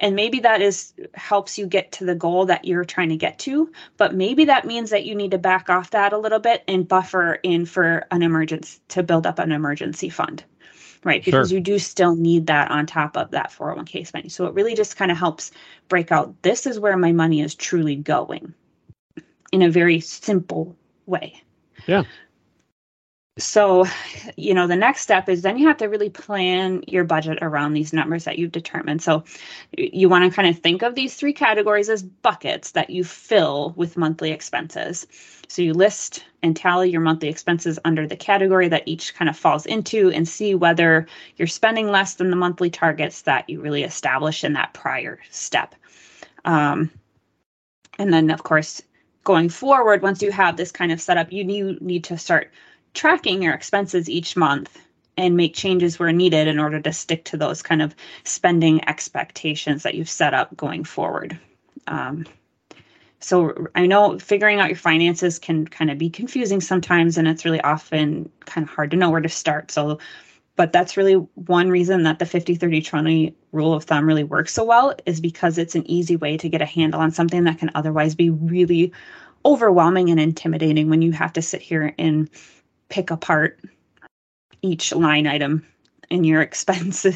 And 0.00 0.16
maybe 0.16 0.40
that 0.40 0.60
is 0.60 0.92
helps 1.14 1.58
you 1.58 1.66
get 1.66 1.92
to 1.92 2.04
the 2.04 2.14
goal 2.14 2.46
that 2.46 2.64
you're 2.64 2.84
trying 2.84 3.10
to 3.10 3.16
get 3.16 3.38
to 3.40 3.70
but 3.96 4.14
maybe 4.14 4.46
that 4.46 4.64
means 4.66 4.90
that 4.90 5.04
you 5.04 5.14
need 5.14 5.32
to 5.32 5.38
back 5.38 5.68
off 5.68 5.90
that 5.90 6.12
a 6.12 6.18
little 6.18 6.38
bit 6.38 6.64
and 6.66 6.88
buffer 6.88 7.34
in 7.34 7.66
for 7.66 8.06
an 8.10 8.22
emergency 8.22 8.80
to 8.88 9.02
build 9.02 9.26
up 9.26 9.38
an 9.38 9.52
emergency 9.52 10.08
fund 10.08 10.42
right? 11.04 11.24
Because 11.24 11.50
sure. 11.50 11.56
you 11.56 11.62
do 11.62 11.78
still 11.78 12.16
need 12.16 12.48
that 12.48 12.72
on 12.72 12.84
top 12.86 13.16
of 13.16 13.30
that 13.30 13.52
401k 13.52 14.04
spending. 14.04 14.30
So 14.30 14.46
it 14.46 14.54
really 14.54 14.74
just 14.74 14.96
kind 14.96 15.12
of 15.12 15.16
helps 15.16 15.52
break 15.88 16.10
out 16.10 16.42
this 16.42 16.66
is 16.66 16.80
where 16.80 16.96
my 16.96 17.12
money 17.12 17.40
is 17.40 17.54
truly 17.54 17.94
going 17.94 18.52
in 19.52 19.62
a 19.62 19.70
very 19.70 20.00
simple 20.00 20.76
way. 21.06 21.40
Yeah 21.86 22.02
so 23.38 23.86
you 24.36 24.52
know 24.52 24.66
the 24.66 24.76
next 24.76 25.02
step 25.02 25.28
is 25.28 25.42
then 25.42 25.58
you 25.58 25.66
have 25.68 25.76
to 25.78 25.86
really 25.86 26.10
plan 26.10 26.82
your 26.86 27.04
budget 27.04 27.38
around 27.40 27.72
these 27.72 27.92
numbers 27.92 28.24
that 28.24 28.38
you've 28.38 28.52
determined. 28.52 29.00
So 29.00 29.24
you 29.76 30.08
want 30.08 30.24
to 30.24 30.34
kind 30.34 30.48
of 30.48 30.60
think 30.60 30.82
of 30.82 30.94
these 30.94 31.14
three 31.14 31.32
categories 31.32 31.88
as 31.88 32.02
buckets 32.02 32.72
that 32.72 32.90
you 32.90 33.04
fill 33.04 33.72
with 33.76 33.96
monthly 33.96 34.32
expenses. 34.32 35.06
So 35.46 35.62
you 35.62 35.72
list 35.72 36.24
and 36.42 36.56
tally 36.56 36.90
your 36.90 37.00
monthly 37.00 37.28
expenses 37.28 37.78
under 37.84 38.06
the 38.06 38.16
category 38.16 38.68
that 38.68 38.86
each 38.86 39.14
kind 39.14 39.28
of 39.28 39.36
falls 39.36 39.66
into 39.66 40.10
and 40.10 40.28
see 40.28 40.54
whether 40.54 41.06
you're 41.36 41.48
spending 41.48 41.88
less 41.88 42.14
than 42.14 42.30
the 42.30 42.36
monthly 42.36 42.70
targets 42.70 43.22
that 43.22 43.48
you 43.48 43.60
really 43.60 43.84
established 43.84 44.44
in 44.44 44.52
that 44.54 44.74
prior 44.74 45.18
step. 45.30 45.74
Um, 46.44 46.90
and 47.98 48.12
then 48.12 48.30
of 48.30 48.42
course 48.42 48.82
going 49.24 49.48
forward 49.48 50.02
once 50.02 50.22
you 50.22 50.32
have 50.32 50.56
this 50.56 50.72
kind 50.72 50.92
of 50.92 51.00
setup 51.00 51.32
you 51.32 51.44
need, 51.44 51.80
need 51.80 52.04
to 52.04 52.18
start 52.18 52.50
tracking 52.98 53.40
your 53.40 53.54
expenses 53.54 54.10
each 54.10 54.36
month 54.36 54.76
and 55.16 55.36
make 55.36 55.54
changes 55.54 56.00
where 56.00 56.10
needed 56.10 56.48
in 56.48 56.58
order 56.58 56.80
to 56.80 56.92
stick 56.92 57.24
to 57.24 57.36
those 57.36 57.62
kind 57.62 57.80
of 57.80 57.94
spending 58.24 58.86
expectations 58.88 59.84
that 59.84 59.94
you've 59.94 60.08
set 60.08 60.34
up 60.34 60.56
going 60.56 60.82
forward. 60.82 61.38
Um, 61.86 62.26
so 63.20 63.68
I 63.76 63.86
know 63.86 64.18
figuring 64.18 64.58
out 64.58 64.68
your 64.68 64.76
finances 64.76 65.38
can 65.38 65.64
kind 65.68 65.92
of 65.92 65.98
be 65.98 66.10
confusing 66.10 66.60
sometimes, 66.60 67.16
and 67.16 67.28
it's 67.28 67.44
really 67.44 67.60
often 67.60 68.32
kind 68.46 68.66
of 68.66 68.74
hard 68.74 68.90
to 68.90 68.96
know 68.96 69.10
where 69.10 69.20
to 69.20 69.28
start. 69.28 69.70
So, 69.70 70.00
but 70.56 70.72
that's 70.72 70.96
really 70.96 71.14
one 71.14 71.70
reason 71.70 72.02
that 72.02 72.18
the 72.18 72.26
50 72.26 72.56
30 72.56 72.82
20 72.82 73.36
rule 73.52 73.74
of 73.74 73.84
thumb 73.84 74.06
really 74.06 74.24
works 74.24 74.52
so 74.52 74.64
well 74.64 74.92
is 75.06 75.20
because 75.20 75.56
it's 75.56 75.76
an 75.76 75.88
easy 75.88 76.16
way 76.16 76.36
to 76.36 76.48
get 76.48 76.62
a 76.62 76.66
handle 76.66 77.00
on 77.00 77.12
something 77.12 77.44
that 77.44 77.58
can 77.58 77.70
otherwise 77.76 78.16
be 78.16 78.30
really 78.30 78.92
overwhelming 79.44 80.10
and 80.10 80.18
intimidating 80.18 80.90
when 80.90 81.00
you 81.00 81.12
have 81.12 81.32
to 81.34 81.42
sit 81.42 81.62
here 81.62 81.94
and 81.96 82.28
pick 82.88 83.10
apart 83.10 83.60
each 84.62 84.94
line 84.94 85.26
item 85.26 85.64
in 86.10 86.24
your 86.24 86.42
expense 86.48 87.06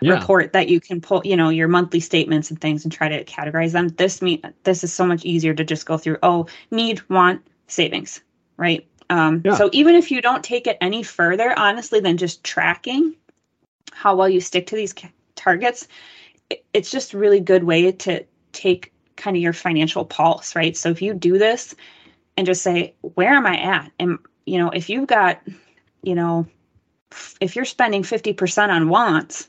yeah. 0.00 0.12
report 0.12 0.52
that 0.52 0.68
you 0.68 0.80
can 0.80 1.00
pull 1.00 1.22
you 1.24 1.36
know 1.36 1.48
your 1.48 1.68
monthly 1.68 2.00
statements 2.00 2.50
and 2.50 2.60
things 2.60 2.84
and 2.84 2.92
try 2.92 3.08
to 3.08 3.24
categorize 3.24 3.72
them 3.72 3.88
this 3.90 4.22
me 4.22 4.42
this 4.64 4.84
is 4.84 4.92
so 4.92 5.06
much 5.06 5.24
easier 5.24 5.54
to 5.54 5.64
just 5.64 5.86
go 5.86 5.96
through 5.96 6.18
oh 6.22 6.46
need 6.70 7.00
want 7.08 7.40
savings 7.66 8.20
right 8.56 8.86
um, 9.10 9.42
yeah. 9.44 9.54
so 9.54 9.68
even 9.72 9.94
if 9.94 10.10
you 10.10 10.22
don't 10.22 10.42
take 10.42 10.66
it 10.66 10.78
any 10.80 11.02
further 11.02 11.56
honestly 11.58 12.00
than 12.00 12.16
just 12.16 12.42
tracking 12.44 13.14
how 13.92 14.16
well 14.16 14.28
you 14.28 14.40
stick 14.40 14.66
to 14.66 14.76
these 14.76 14.94
targets 15.34 15.86
it's 16.72 16.90
just 16.90 17.12
a 17.12 17.18
really 17.18 17.40
good 17.40 17.64
way 17.64 17.92
to 17.92 18.24
take 18.52 18.92
kind 19.16 19.36
of 19.36 19.42
your 19.42 19.52
financial 19.52 20.04
pulse 20.04 20.56
right 20.56 20.76
so 20.76 20.90
if 20.90 21.02
you 21.02 21.14
do 21.14 21.38
this 21.38 21.74
and 22.36 22.46
just 22.46 22.62
say 22.62 22.94
where 23.14 23.34
am 23.34 23.46
i 23.46 23.56
at 23.58 23.90
and 23.98 24.18
you 24.46 24.58
know, 24.58 24.70
if 24.70 24.88
you've 24.88 25.06
got, 25.06 25.40
you 26.02 26.14
know, 26.14 26.46
if 27.40 27.56
you're 27.56 27.64
spending 27.64 28.02
50% 28.02 28.68
on 28.68 28.88
wants, 28.88 29.48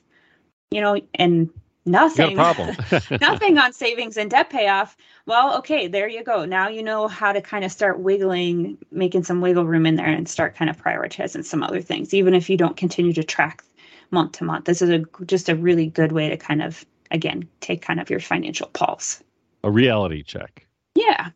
you 0.71 0.81
know, 0.81 0.99
and 1.13 1.49
nothing 1.85 2.35
problem. 2.35 2.75
nothing 3.21 3.57
on 3.57 3.73
savings 3.73 4.17
and 4.17 4.29
debt 4.29 4.49
payoff, 4.49 4.95
well, 5.25 5.57
okay, 5.57 5.87
there 5.87 6.07
you 6.07 6.23
go. 6.23 6.45
Now 6.45 6.67
you 6.67 6.83
know 6.83 7.07
how 7.07 7.31
to 7.31 7.41
kind 7.41 7.63
of 7.63 7.71
start 7.71 7.99
wiggling, 7.99 8.77
making 8.91 9.23
some 9.23 9.41
wiggle 9.41 9.65
room 9.65 9.85
in 9.85 9.95
there 9.95 10.07
and 10.07 10.27
start 10.27 10.55
kind 10.55 10.69
of 10.69 10.77
prioritizing 10.77 11.45
some 11.45 11.63
other 11.63 11.81
things, 11.81 12.13
even 12.13 12.33
if 12.33 12.49
you 12.49 12.57
don't 12.57 12.77
continue 12.77 13.13
to 13.13 13.23
track 13.23 13.63
month 14.11 14.33
to 14.33 14.43
month. 14.43 14.65
This 14.65 14.81
is 14.81 14.89
a 14.89 15.03
just 15.25 15.49
a 15.49 15.55
really 15.55 15.87
good 15.87 16.11
way 16.11 16.29
to 16.29 16.37
kind 16.37 16.61
of 16.61 16.85
again 17.11 17.47
take 17.61 17.81
kind 17.81 17.99
of 17.99 18.09
your 18.09 18.19
financial 18.19 18.67
pulse. 18.67 19.21
A 19.63 19.71
reality 19.71 20.23
check. 20.23 20.65
Yeah. 20.95 21.29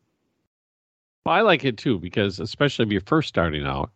Well, 1.28 1.36
I 1.36 1.42
like 1.42 1.66
it 1.66 1.78
too 1.78 2.00
because 2.00 2.40
especially 2.40 2.86
if 2.86 2.92
you're 2.92 3.02
first 3.02 3.28
starting 3.28 3.66
out, 3.66 3.92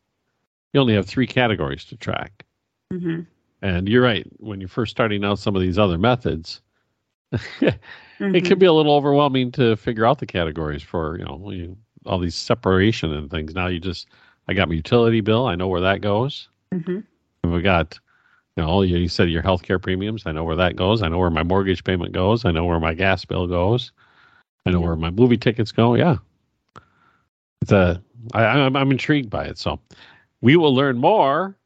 you 0.73 0.81
only 0.81 0.93
have 0.95 1.05
three 1.05 1.25
categories 1.25 1.85
to 1.85 1.95
track. 1.95 2.45
Mm-hmm. 2.91 3.21
And 3.61 3.87
you're 3.87 4.03
right. 4.03 4.27
When 4.39 4.59
you're 4.59 4.67
first 4.67 4.91
starting 4.91 5.23
out, 5.23 5.39
some 5.39 5.55
of 5.55 5.61
these 5.61 5.79
other 5.79 5.97
methods, 5.97 6.61
mm-hmm. 7.33 8.35
it 8.35 8.43
can 8.43 8.59
be 8.59 8.65
a 8.65 8.73
little 8.73 8.93
overwhelming 8.93 9.49
to 9.53 9.77
figure 9.77 10.05
out 10.05 10.19
the 10.19 10.25
categories 10.25 10.83
for 10.83 11.17
you 11.19 11.23
know 11.23 11.51
you, 11.51 11.77
all 12.05 12.19
these 12.19 12.35
separation 12.35 13.13
and 13.13 13.31
things. 13.31 13.55
Now 13.55 13.67
you 13.67 13.79
just, 13.79 14.09
I 14.49 14.53
got 14.53 14.67
my 14.67 14.75
utility 14.75 15.21
bill. 15.21 15.47
I 15.47 15.55
know 15.55 15.69
where 15.69 15.79
that 15.79 16.01
goes. 16.01 16.49
Mm-hmm. 16.73 17.49
We 17.49 17.61
got, 17.61 17.97
you 18.57 18.63
know, 18.63 18.81
you, 18.81 18.97
you 18.97 19.07
said 19.07 19.29
your 19.29 19.41
healthcare 19.41 19.81
premiums. 19.81 20.23
I 20.25 20.33
know 20.33 20.43
where 20.43 20.57
that 20.57 20.75
goes. 20.75 21.01
I 21.01 21.07
know 21.07 21.19
where 21.19 21.29
my 21.29 21.43
mortgage 21.43 21.85
payment 21.85 22.11
goes. 22.11 22.43
I 22.43 22.51
know 22.51 22.65
where 22.65 22.81
my 22.81 22.93
gas 22.93 23.23
bill 23.23 23.47
goes. 23.47 23.93
I 24.65 24.71
know 24.71 24.81
where 24.81 24.97
my 24.97 25.11
movie 25.11 25.37
tickets 25.37 25.71
go. 25.71 25.95
Yeah, 25.95 26.17
it's 27.61 27.71
a 27.71 28.01
I, 28.33 28.45
I'm, 28.45 28.75
I'm 28.75 28.91
intrigued 28.91 29.29
by 29.29 29.45
it. 29.45 29.57
So 29.57 29.79
we 30.41 30.55
will 30.55 30.75
learn 30.75 30.97
more 30.97 31.57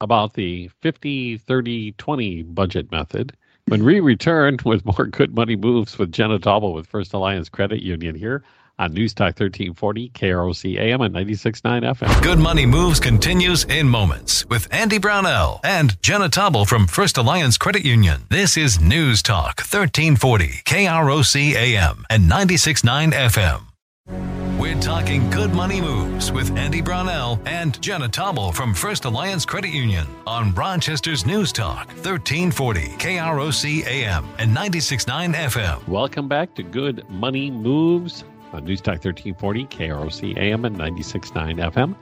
about 0.00 0.34
the 0.34 0.68
50 0.80 1.38
30 1.38 1.92
20 1.92 2.42
budget 2.44 2.90
method 2.90 3.36
when 3.66 3.84
we 3.84 4.00
return 4.00 4.56
with 4.64 4.84
more 4.84 5.06
good 5.06 5.34
money 5.34 5.56
moves 5.56 5.98
with 5.98 6.12
Jenna 6.12 6.38
Tauble 6.38 6.72
with 6.72 6.86
First 6.86 7.12
Alliance 7.12 7.48
Credit 7.48 7.82
Union 7.82 8.14
here 8.14 8.42
on 8.78 8.94
News 8.94 9.12
Talk 9.12 9.38
1340 9.38 10.08
KROC 10.10 10.78
AM 10.78 11.02
and 11.02 11.14
96.9 11.14 11.82
FM. 11.82 12.22
Good 12.22 12.38
Money 12.38 12.64
Moves 12.64 12.98
continues 12.98 13.64
in 13.64 13.86
moments 13.86 14.46
with 14.46 14.66
Andy 14.72 14.96
Brownell 14.96 15.60
and 15.62 16.00
Jenna 16.00 16.30
Tauble 16.30 16.64
from 16.64 16.86
First 16.86 17.18
Alliance 17.18 17.58
Credit 17.58 17.84
Union. 17.84 18.22
This 18.30 18.56
is 18.56 18.80
News 18.80 19.22
Talk 19.22 19.60
1340 19.60 20.62
KROC 20.64 21.52
AM 21.52 22.06
and 22.08 22.24
96.9 22.24 23.12
FM. 23.12 24.49
We're 24.60 24.78
talking 24.78 25.30
good 25.30 25.54
money 25.54 25.80
moves 25.80 26.30
with 26.30 26.54
Andy 26.54 26.82
Brownell 26.82 27.40
and 27.46 27.80
Jenna 27.80 28.10
Tauble 28.10 28.52
from 28.52 28.74
First 28.74 29.06
Alliance 29.06 29.46
Credit 29.46 29.70
Union 29.70 30.06
on 30.26 30.52
Rochester's 30.52 31.24
News 31.24 31.50
Talk, 31.50 31.86
1340 31.86 32.80
KROC 32.98 33.86
AM 33.86 34.28
and 34.38 34.54
96.9 34.54 35.34
FM. 35.34 35.88
Welcome 35.88 36.28
back 36.28 36.54
to 36.56 36.62
Good 36.62 37.08
Money 37.08 37.50
Moves 37.50 38.24
on 38.52 38.66
News 38.66 38.82
Talk 38.82 39.02
1340 39.02 39.64
KROC 39.64 40.36
AM 40.36 40.66
and 40.66 40.76
96.9 40.76 41.72
FM. 41.72 41.96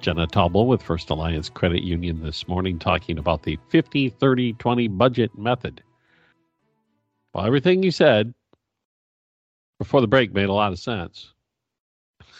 Jenna 0.00 0.26
Tauble 0.26 0.66
with 0.66 0.82
First 0.82 1.10
Alliance 1.10 1.48
Credit 1.48 1.84
Union 1.84 2.20
this 2.24 2.48
morning 2.48 2.80
talking 2.80 3.18
about 3.18 3.44
the 3.44 3.56
50 3.68 4.08
30 4.08 4.54
20 4.54 4.88
budget 4.88 5.38
method. 5.38 5.80
Well, 7.32 7.46
everything 7.46 7.84
you 7.84 7.92
said 7.92 8.34
before 9.78 10.00
the 10.00 10.08
break 10.08 10.34
made 10.34 10.48
a 10.48 10.52
lot 10.52 10.72
of 10.72 10.80
sense. 10.80 11.34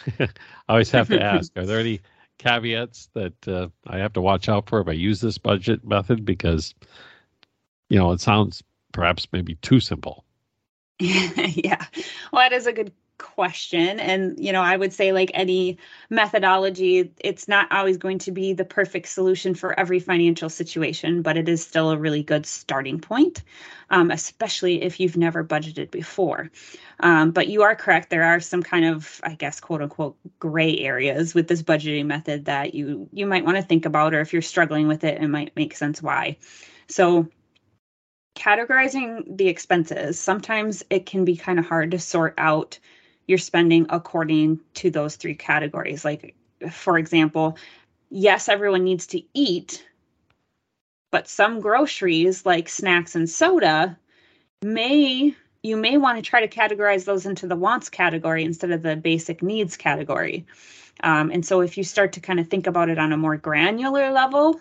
I 0.19 0.29
always 0.69 0.91
have 0.91 1.09
to 1.09 1.23
ask: 1.23 1.57
Are 1.57 1.67
there 1.67 1.81
any 1.81 2.01
caveats 2.39 3.09
that 3.15 3.49
uh, 3.49 3.69
I 3.87 3.99
have 3.99 4.15
to 4.15 4.21
watch 4.21 4.49
out 4.49 4.69
for 4.69 4.81
if 4.81 4.89
I 4.89 4.93
use 4.93 5.21
this 5.21 5.39
budget 5.39 5.87
method? 5.87 6.25
Because, 6.25 6.75
you 7.89 7.99
know, 7.99 8.13
it 8.13 8.21
sounds 8.21 8.63
perhaps 8.93 9.29
maybe 9.33 9.57
too 9.57 9.81
simple. 9.81 10.25
yeah. 10.99 11.85
Well, 12.33 12.43
that 12.43 12.53
is 12.53 12.67
a 12.67 12.73
good 12.73 12.93
question. 13.21 14.01
And 14.01 14.39
you 14.39 14.53
know 14.53 14.63
i 14.63 14.77
would 14.77 14.93
say 14.93 15.13
like 15.13 15.31
any 15.35 15.79
methodology 16.09 17.13
it's 17.21 17.47
not 17.47 17.71
always 17.71 17.97
going 17.97 18.19
to 18.19 18.33
be 18.33 18.53
the 18.53 18.65
perfect 18.65 19.09
solution 19.09 19.55
for 19.55 19.79
every 19.79 20.01
financial 20.01 20.49
situation 20.49 21.23
but 21.23 21.37
it 21.37 21.49
is 21.49 21.65
still 21.65 21.91
a 21.91 21.99
really 21.99 22.23
good 22.23 22.47
starting 22.47 22.99
point 22.99 23.43
um, 23.91 24.11
especially 24.11 24.83
if 24.83 25.01
you've 25.01 25.17
never 25.17 25.45
budgeted 25.45 25.91
before. 25.91 26.51
Um, 27.01 27.33
but 27.33 27.49
you 27.49 27.63
are 27.63 27.75
correct. 27.75 28.11
There 28.11 28.25
are 28.25 28.41
some 28.41 28.63
kind 28.63 28.85
of 28.85 29.21
i 29.25 29.35
guess 29.35 29.61
quote 29.61 29.83
unquote 29.83 30.17
gray 30.39 30.79
areas 30.79 31.35
with 31.35 31.49
this 31.49 31.63
budgeting 31.63 32.07
method 32.07 32.45
that 32.47 32.75
you 32.75 33.09
you 33.13 33.27
might 33.27 33.45
want 33.45 33.57
to 33.57 33.63
think 33.63 33.85
about 33.85 34.15
or 34.15 34.21
if 34.21 34.33
you're 34.33 34.43
struggling 34.43 34.89
with 34.89 35.05
it 35.05 35.21
it 35.23 35.29
might 35.29 35.55
make 35.57 35.77
sense 35.77 36.03
why. 36.03 36.37
So 36.89 37.29
categorizing 38.37 39.37
the 39.37 39.49
expenses 39.49 40.19
sometimes 40.19 40.85
it 40.89 41.05
can 41.05 41.25
be 41.25 41.37
kind 41.37 41.59
of 41.59 41.67
hard 41.67 41.91
to 41.91 41.99
sort 41.99 42.35
out 42.39 42.79
your 43.31 43.39
spending 43.39 43.87
according 43.89 44.61
to 44.75 44.91
those 44.91 45.17
three 45.17 45.37
categories. 45.37 46.05
Like, 46.05 46.35
for 46.71 46.99
example, 46.99 47.57
yes, 48.11 48.49
everyone 48.49 48.85
needs 48.85 49.07
to 49.09 49.23
eat, 49.33 49.87
but 51.13 51.29
some 51.29 51.61
groceries 51.61 52.45
like 52.45 52.69
snacks 52.69 53.15
and 53.15 53.31
soda 53.31 53.97
may 54.63 55.35
you 55.63 55.77
may 55.77 55.97
want 55.97 56.17
to 56.17 56.23
try 56.23 56.45
to 56.45 56.49
categorize 56.49 57.05
those 57.05 57.27
into 57.27 57.47
the 57.47 57.57
wants 57.57 57.89
category 57.89 58.45
instead 58.45 58.71
of 58.71 58.83
the 58.83 58.97
basic 58.97 59.43
needs 59.43 59.77
category. 59.77 60.47
Um, 61.03 61.31
and 61.31 61.45
so 61.45 61.61
if 61.61 61.77
you 61.77 61.85
start 61.85 62.15
to 62.15 62.21
kind 62.21 62.41
of 62.41 62.49
think 62.49 62.67
about 62.67 62.89
it 62.89 62.99
on 62.99 63.13
a 63.13 63.17
more 63.17 63.37
granular 63.37 64.11
level, 64.11 64.59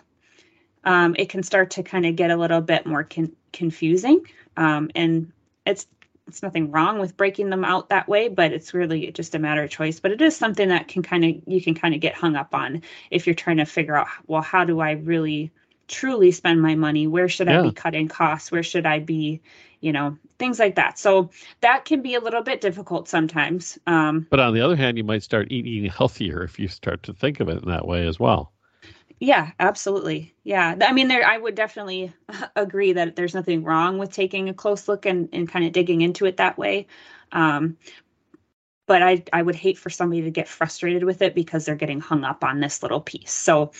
um, 0.84 1.16
it 1.18 1.30
can 1.30 1.42
start 1.42 1.70
to 1.72 1.82
kind 1.82 2.04
of 2.04 2.16
get 2.16 2.30
a 2.30 2.36
little 2.36 2.60
bit 2.60 2.84
more 2.84 3.02
con- 3.02 3.34
confusing. 3.52 4.26
Um, 4.58 4.90
and 4.94 5.32
it's 5.64 5.86
it's 6.30 6.42
nothing 6.42 6.70
wrong 6.70 7.00
with 7.00 7.16
breaking 7.16 7.50
them 7.50 7.64
out 7.64 7.88
that 7.88 8.08
way, 8.08 8.28
but 8.28 8.52
it's 8.52 8.72
really 8.72 9.10
just 9.10 9.34
a 9.34 9.38
matter 9.38 9.64
of 9.64 9.70
choice. 9.70 9.98
But 9.98 10.12
it 10.12 10.20
is 10.20 10.36
something 10.36 10.68
that 10.68 10.86
can 10.86 11.02
kind 11.02 11.24
of 11.24 11.36
you 11.46 11.60
can 11.60 11.74
kind 11.74 11.94
of 11.94 12.00
get 12.00 12.14
hung 12.14 12.36
up 12.36 12.54
on 12.54 12.82
if 13.10 13.26
you're 13.26 13.34
trying 13.34 13.56
to 13.56 13.66
figure 13.66 13.96
out 13.96 14.06
well, 14.26 14.40
how 14.40 14.64
do 14.64 14.80
I 14.80 14.92
really 14.92 15.50
truly 15.88 16.30
spend 16.30 16.62
my 16.62 16.76
money? 16.76 17.08
Where 17.08 17.28
should 17.28 17.48
yeah. 17.48 17.58
I 17.58 17.62
be 17.62 17.72
cutting 17.72 18.06
costs? 18.06 18.52
Where 18.52 18.62
should 18.62 18.86
I 18.86 19.00
be, 19.00 19.40
you 19.80 19.92
know, 19.92 20.16
things 20.38 20.60
like 20.60 20.76
that. 20.76 20.98
So 20.98 21.30
that 21.62 21.84
can 21.84 22.00
be 22.00 22.14
a 22.14 22.20
little 22.20 22.42
bit 22.42 22.60
difficult 22.60 23.08
sometimes. 23.08 23.76
Um, 23.88 24.26
but 24.30 24.38
on 24.38 24.54
the 24.54 24.60
other 24.60 24.76
hand, 24.76 24.98
you 24.98 25.04
might 25.04 25.24
start 25.24 25.48
eating 25.50 25.90
healthier 25.90 26.44
if 26.44 26.60
you 26.60 26.68
start 26.68 27.02
to 27.04 27.12
think 27.12 27.40
of 27.40 27.48
it 27.48 27.62
in 27.62 27.68
that 27.68 27.86
way 27.86 28.06
as 28.06 28.20
well. 28.20 28.52
Yeah, 29.20 29.50
absolutely. 29.60 30.34
Yeah. 30.44 30.74
I 30.80 30.92
mean, 30.92 31.08
there, 31.08 31.24
I 31.24 31.36
would 31.36 31.54
definitely 31.54 32.12
agree 32.56 32.94
that 32.94 33.16
there's 33.16 33.34
nothing 33.34 33.62
wrong 33.62 33.98
with 33.98 34.10
taking 34.10 34.48
a 34.48 34.54
close 34.54 34.88
look 34.88 35.04
and, 35.04 35.28
and 35.32 35.48
kind 35.48 35.66
of 35.66 35.72
digging 35.72 36.00
into 36.00 36.24
it 36.24 36.38
that 36.38 36.56
way. 36.56 36.86
Um, 37.30 37.76
but 38.86 39.02
I, 39.02 39.22
I 39.32 39.42
would 39.42 39.54
hate 39.54 39.78
for 39.78 39.90
somebody 39.90 40.22
to 40.22 40.30
get 40.30 40.48
frustrated 40.48 41.04
with 41.04 41.20
it 41.20 41.34
because 41.34 41.66
they're 41.66 41.76
getting 41.76 42.00
hung 42.00 42.24
up 42.24 42.42
on 42.42 42.60
this 42.60 42.82
little 42.82 43.00
piece. 43.00 43.30
So 43.30 43.72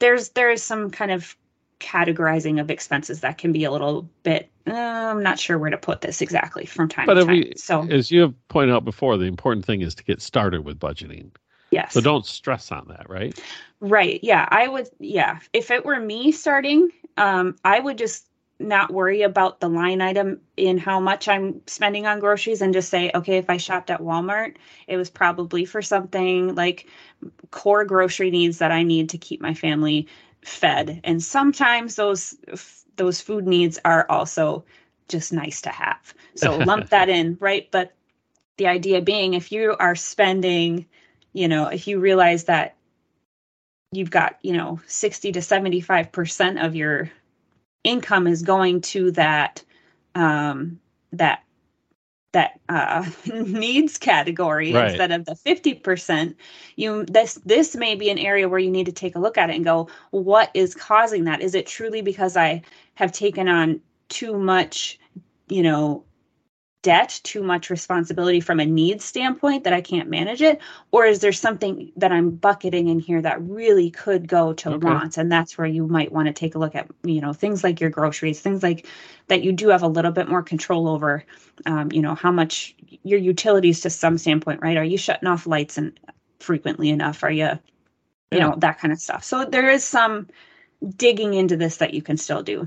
there's, 0.00 0.30
there 0.30 0.50
is 0.50 0.64
some 0.64 0.90
kind 0.90 1.12
of 1.12 1.36
categorizing 1.78 2.60
of 2.60 2.72
expenses 2.72 3.20
that 3.20 3.38
can 3.38 3.52
be 3.52 3.64
a 3.64 3.70
little 3.70 4.10
bit, 4.24 4.50
uh, 4.66 4.72
I'm 4.72 5.22
not 5.22 5.38
sure 5.38 5.58
where 5.58 5.70
to 5.70 5.78
put 5.78 6.00
this 6.00 6.20
exactly 6.22 6.66
from 6.66 6.88
time 6.88 7.06
but 7.06 7.14
to 7.14 7.24
time. 7.24 7.36
We, 7.36 7.52
so 7.56 7.86
as 7.88 8.10
you 8.10 8.22
have 8.22 8.48
pointed 8.48 8.74
out 8.74 8.84
before, 8.84 9.16
the 9.16 9.26
important 9.26 9.64
thing 9.64 9.80
is 9.80 9.94
to 9.94 10.04
get 10.04 10.20
started 10.20 10.64
with 10.64 10.80
budgeting. 10.80 11.30
Yes. 11.70 11.94
So 11.94 12.00
don't 12.00 12.26
stress 12.26 12.72
on 12.72 12.86
that, 12.88 13.08
right? 13.08 13.38
Right. 13.80 14.20
Yeah. 14.22 14.48
I 14.50 14.68
would, 14.68 14.88
yeah. 14.98 15.38
If 15.52 15.70
it 15.70 15.84
were 15.84 16.00
me 16.00 16.32
starting, 16.32 16.90
um, 17.16 17.56
I 17.64 17.78
would 17.78 17.98
just 17.98 18.28
not 18.60 18.92
worry 18.92 19.22
about 19.22 19.60
the 19.60 19.68
line 19.68 20.00
item 20.00 20.40
in 20.56 20.78
how 20.78 20.98
much 20.98 21.28
I'm 21.28 21.60
spending 21.66 22.06
on 22.06 22.18
groceries 22.18 22.60
and 22.60 22.72
just 22.74 22.88
say, 22.88 23.10
okay, 23.14 23.36
if 23.36 23.48
I 23.48 23.56
shopped 23.56 23.90
at 23.90 24.00
Walmart, 24.00 24.56
it 24.88 24.96
was 24.96 25.10
probably 25.10 25.64
for 25.64 25.80
something 25.80 26.54
like 26.54 26.86
core 27.50 27.84
grocery 27.84 28.30
needs 28.30 28.58
that 28.58 28.72
I 28.72 28.82
need 28.82 29.10
to 29.10 29.18
keep 29.18 29.40
my 29.40 29.54
family 29.54 30.08
fed. 30.42 31.00
And 31.04 31.22
sometimes 31.22 31.96
those 31.96 32.34
those 32.96 33.20
food 33.20 33.46
needs 33.46 33.78
are 33.84 34.06
also 34.08 34.64
just 35.08 35.32
nice 35.32 35.60
to 35.62 35.70
have. 35.70 36.12
So 36.34 36.58
lump 36.58 36.88
that 36.90 37.08
in, 37.08 37.36
right? 37.40 37.68
But 37.70 37.94
the 38.56 38.66
idea 38.66 39.00
being 39.00 39.34
if 39.34 39.52
you 39.52 39.76
are 39.78 39.94
spending 39.94 40.86
you 41.32 41.48
know, 41.48 41.68
if 41.68 41.86
you 41.86 42.00
realize 42.00 42.44
that 42.44 42.76
you've 43.92 44.10
got, 44.10 44.38
you 44.42 44.56
know, 44.56 44.80
60 44.86 45.32
to 45.32 45.40
75% 45.40 46.64
of 46.64 46.74
your 46.74 47.10
income 47.84 48.26
is 48.26 48.42
going 48.42 48.80
to 48.80 49.10
that 49.12 49.62
um 50.14 50.80
that 51.12 51.42
that 52.32 52.60
uh, 52.68 53.08
needs 53.26 53.98
category 53.98 54.72
right. 54.72 54.90
instead 54.90 55.12
of 55.12 55.24
the 55.24 55.32
50% 55.32 56.34
you 56.76 57.04
this 57.06 57.34
this 57.46 57.74
may 57.74 57.94
be 57.94 58.10
an 58.10 58.18
area 58.18 58.48
where 58.48 58.58
you 58.58 58.70
need 58.70 58.86
to 58.86 58.92
take 58.92 59.16
a 59.16 59.18
look 59.18 59.38
at 59.38 59.50
it 59.50 59.56
and 59.56 59.64
go 59.64 59.88
what 60.10 60.50
is 60.54 60.74
causing 60.74 61.24
that 61.24 61.40
is 61.40 61.54
it 61.54 61.66
truly 61.66 62.02
because 62.02 62.36
i 62.36 62.62
have 62.94 63.12
taken 63.12 63.48
on 63.48 63.80
too 64.08 64.38
much 64.38 64.98
you 65.48 65.62
know 65.62 66.04
debt, 66.88 67.20
too 67.22 67.42
much 67.42 67.68
responsibility 67.68 68.40
from 68.40 68.60
a 68.60 68.64
needs 68.64 69.04
standpoint 69.04 69.62
that 69.64 69.74
I 69.74 69.82
can't 69.82 70.08
manage 70.08 70.40
it? 70.40 70.58
Or 70.90 71.04
is 71.04 71.20
there 71.20 71.34
something 71.34 71.92
that 71.96 72.12
I'm 72.12 72.30
bucketing 72.30 72.88
in 72.88 72.98
here 72.98 73.20
that 73.20 73.42
really 73.42 73.90
could 73.90 74.26
go 74.26 74.54
to 74.54 74.70
okay. 74.70 74.86
wants? 74.86 75.18
And 75.18 75.30
that's 75.30 75.58
where 75.58 75.66
you 75.66 75.86
might 75.86 76.12
want 76.12 76.28
to 76.28 76.32
take 76.32 76.54
a 76.54 76.58
look 76.58 76.74
at, 76.74 76.88
you 77.02 77.20
know, 77.20 77.34
things 77.34 77.62
like 77.62 77.78
your 77.78 77.90
groceries, 77.90 78.40
things 78.40 78.62
like 78.62 78.86
that 79.26 79.44
you 79.44 79.52
do 79.52 79.68
have 79.68 79.82
a 79.82 79.86
little 79.86 80.12
bit 80.12 80.30
more 80.30 80.42
control 80.42 80.88
over, 80.88 81.22
um, 81.66 81.92
you 81.92 82.00
know, 82.00 82.14
how 82.14 82.32
much 82.32 82.74
your 83.02 83.18
utilities 83.18 83.80
to 83.82 83.90
some 83.90 84.16
standpoint, 84.16 84.62
right? 84.62 84.78
Are 84.78 84.82
you 84.82 84.96
shutting 84.96 85.28
off 85.28 85.46
lights 85.46 85.76
and 85.76 85.92
frequently 86.40 86.88
enough? 86.88 87.22
Are 87.22 87.30
you, 87.30 87.50
you 88.30 88.38
yeah. 88.38 88.48
know, 88.48 88.54
that 88.60 88.78
kind 88.78 88.94
of 88.94 88.98
stuff. 88.98 89.24
So 89.24 89.44
there 89.44 89.68
is 89.68 89.84
some 89.84 90.26
digging 90.96 91.34
into 91.34 91.58
this 91.58 91.76
that 91.76 91.92
you 91.92 92.00
can 92.00 92.16
still 92.16 92.42
do. 92.42 92.66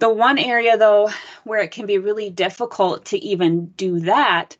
The 0.00 0.08
one 0.08 0.38
area, 0.38 0.78
though, 0.78 1.10
where 1.44 1.60
it 1.60 1.72
can 1.72 1.84
be 1.84 1.98
really 1.98 2.30
difficult 2.30 3.04
to 3.06 3.18
even 3.18 3.66
do 3.66 4.00
that 4.00 4.56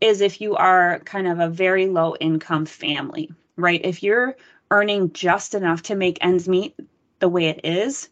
is 0.00 0.20
if 0.20 0.40
you 0.40 0.54
are 0.54 1.00
kind 1.00 1.26
of 1.26 1.40
a 1.40 1.48
very 1.48 1.88
low 1.88 2.14
income 2.20 2.64
family, 2.64 3.32
right? 3.56 3.80
If 3.82 4.04
you're 4.04 4.36
earning 4.70 5.12
just 5.12 5.54
enough 5.54 5.82
to 5.84 5.96
make 5.96 6.18
ends 6.20 6.48
meet 6.48 6.76
the 7.18 7.28
way 7.28 7.46
it 7.46 7.62
is, 7.64 8.08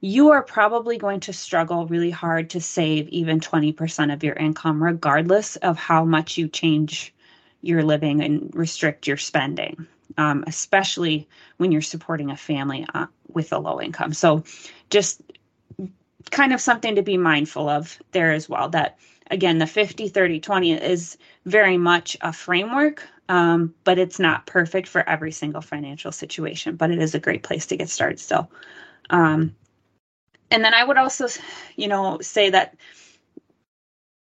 you 0.00 0.30
are 0.30 0.42
probably 0.42 0.98
going 0.98 1.20
to 1.20 1.32
struggle 1.32 1.86
really 1.86 2.10
hard 2.10 2.50
to 2.50 2.60
save 2.60 3.08
even 3.10 3.38
20% 3.38 4.12
of 4.12 4.24
your 4.24 4.34
income, 4.34 4.82
regardless 4.82 5.54
of 5.54 5.78
how 5.78 6.04
much 6.04 6.36
you 6.36 6.48
change 6.48 7.14
your 7.62 7.84
living 7.84 8.20
and 8.20 8.50
restrict 8.52 9.06
your 9.06 9.16
spending, 9.16 9.86
um, 10.18 10.42
especially 10.48 11.28
when 11.58 11.70
you're 11.70 11.82
supporting 11.82 12.30
a 12.30 12.36
family 12.36 12.84
uh, 12.94 13.06
with 13.32 13.52
a 13.52 13.58
low 13.58 13.80
income. 13.80 14.12
So 14.12 14.42
just 14.90 15.20
kind 16.30 16.52
of 16.52 16.60
something 16.60 16.94
to 16.96 17.02
be 17.02 17.16
mindful 17.16 17.68
of 17.68 17.98
there 18.12 18.32
as 18.32 18.48
well. 18.48 18.68
That 18.68 18.98
again, 19.30 19.58
the 19.58 19.66
50, 19.66 20.08
30, 20.08 20.40
20 20.40 20.72
is 20.72 21.18
very 21.44 21.78
much 21.78 22.16
a 22.20 22.32
framework, 22.32 23.02
um, 23.28 23.74
but 23.84 23.98
it's 23.98 24.18
not 24.18 24.46
perfect 24.46 24.88
for 24.88 25.08
every 25.08 25.32
single 25.32 25.60
financial 25.60 26.12
situation, 26.12 26.76
but 26.76 26.90
it 26.90 27.00
is 27.00 27.14
a 27.14 27.20
great 27.20 27.42
place 27.42 27.66
to 27.66 27.76
get 27.76 27.88
started 27.88 28.20
still. 28.20 28.50
Um, 29.10 29.54
and 30.50 30.64
then 30.64 30.74
I 30.74 30.84
would 30.84 30.96
also, 30.96 31.26
you 31.74 31.88
know, 31.88 32.20
say 32.20 32.50
that 32.50 32.76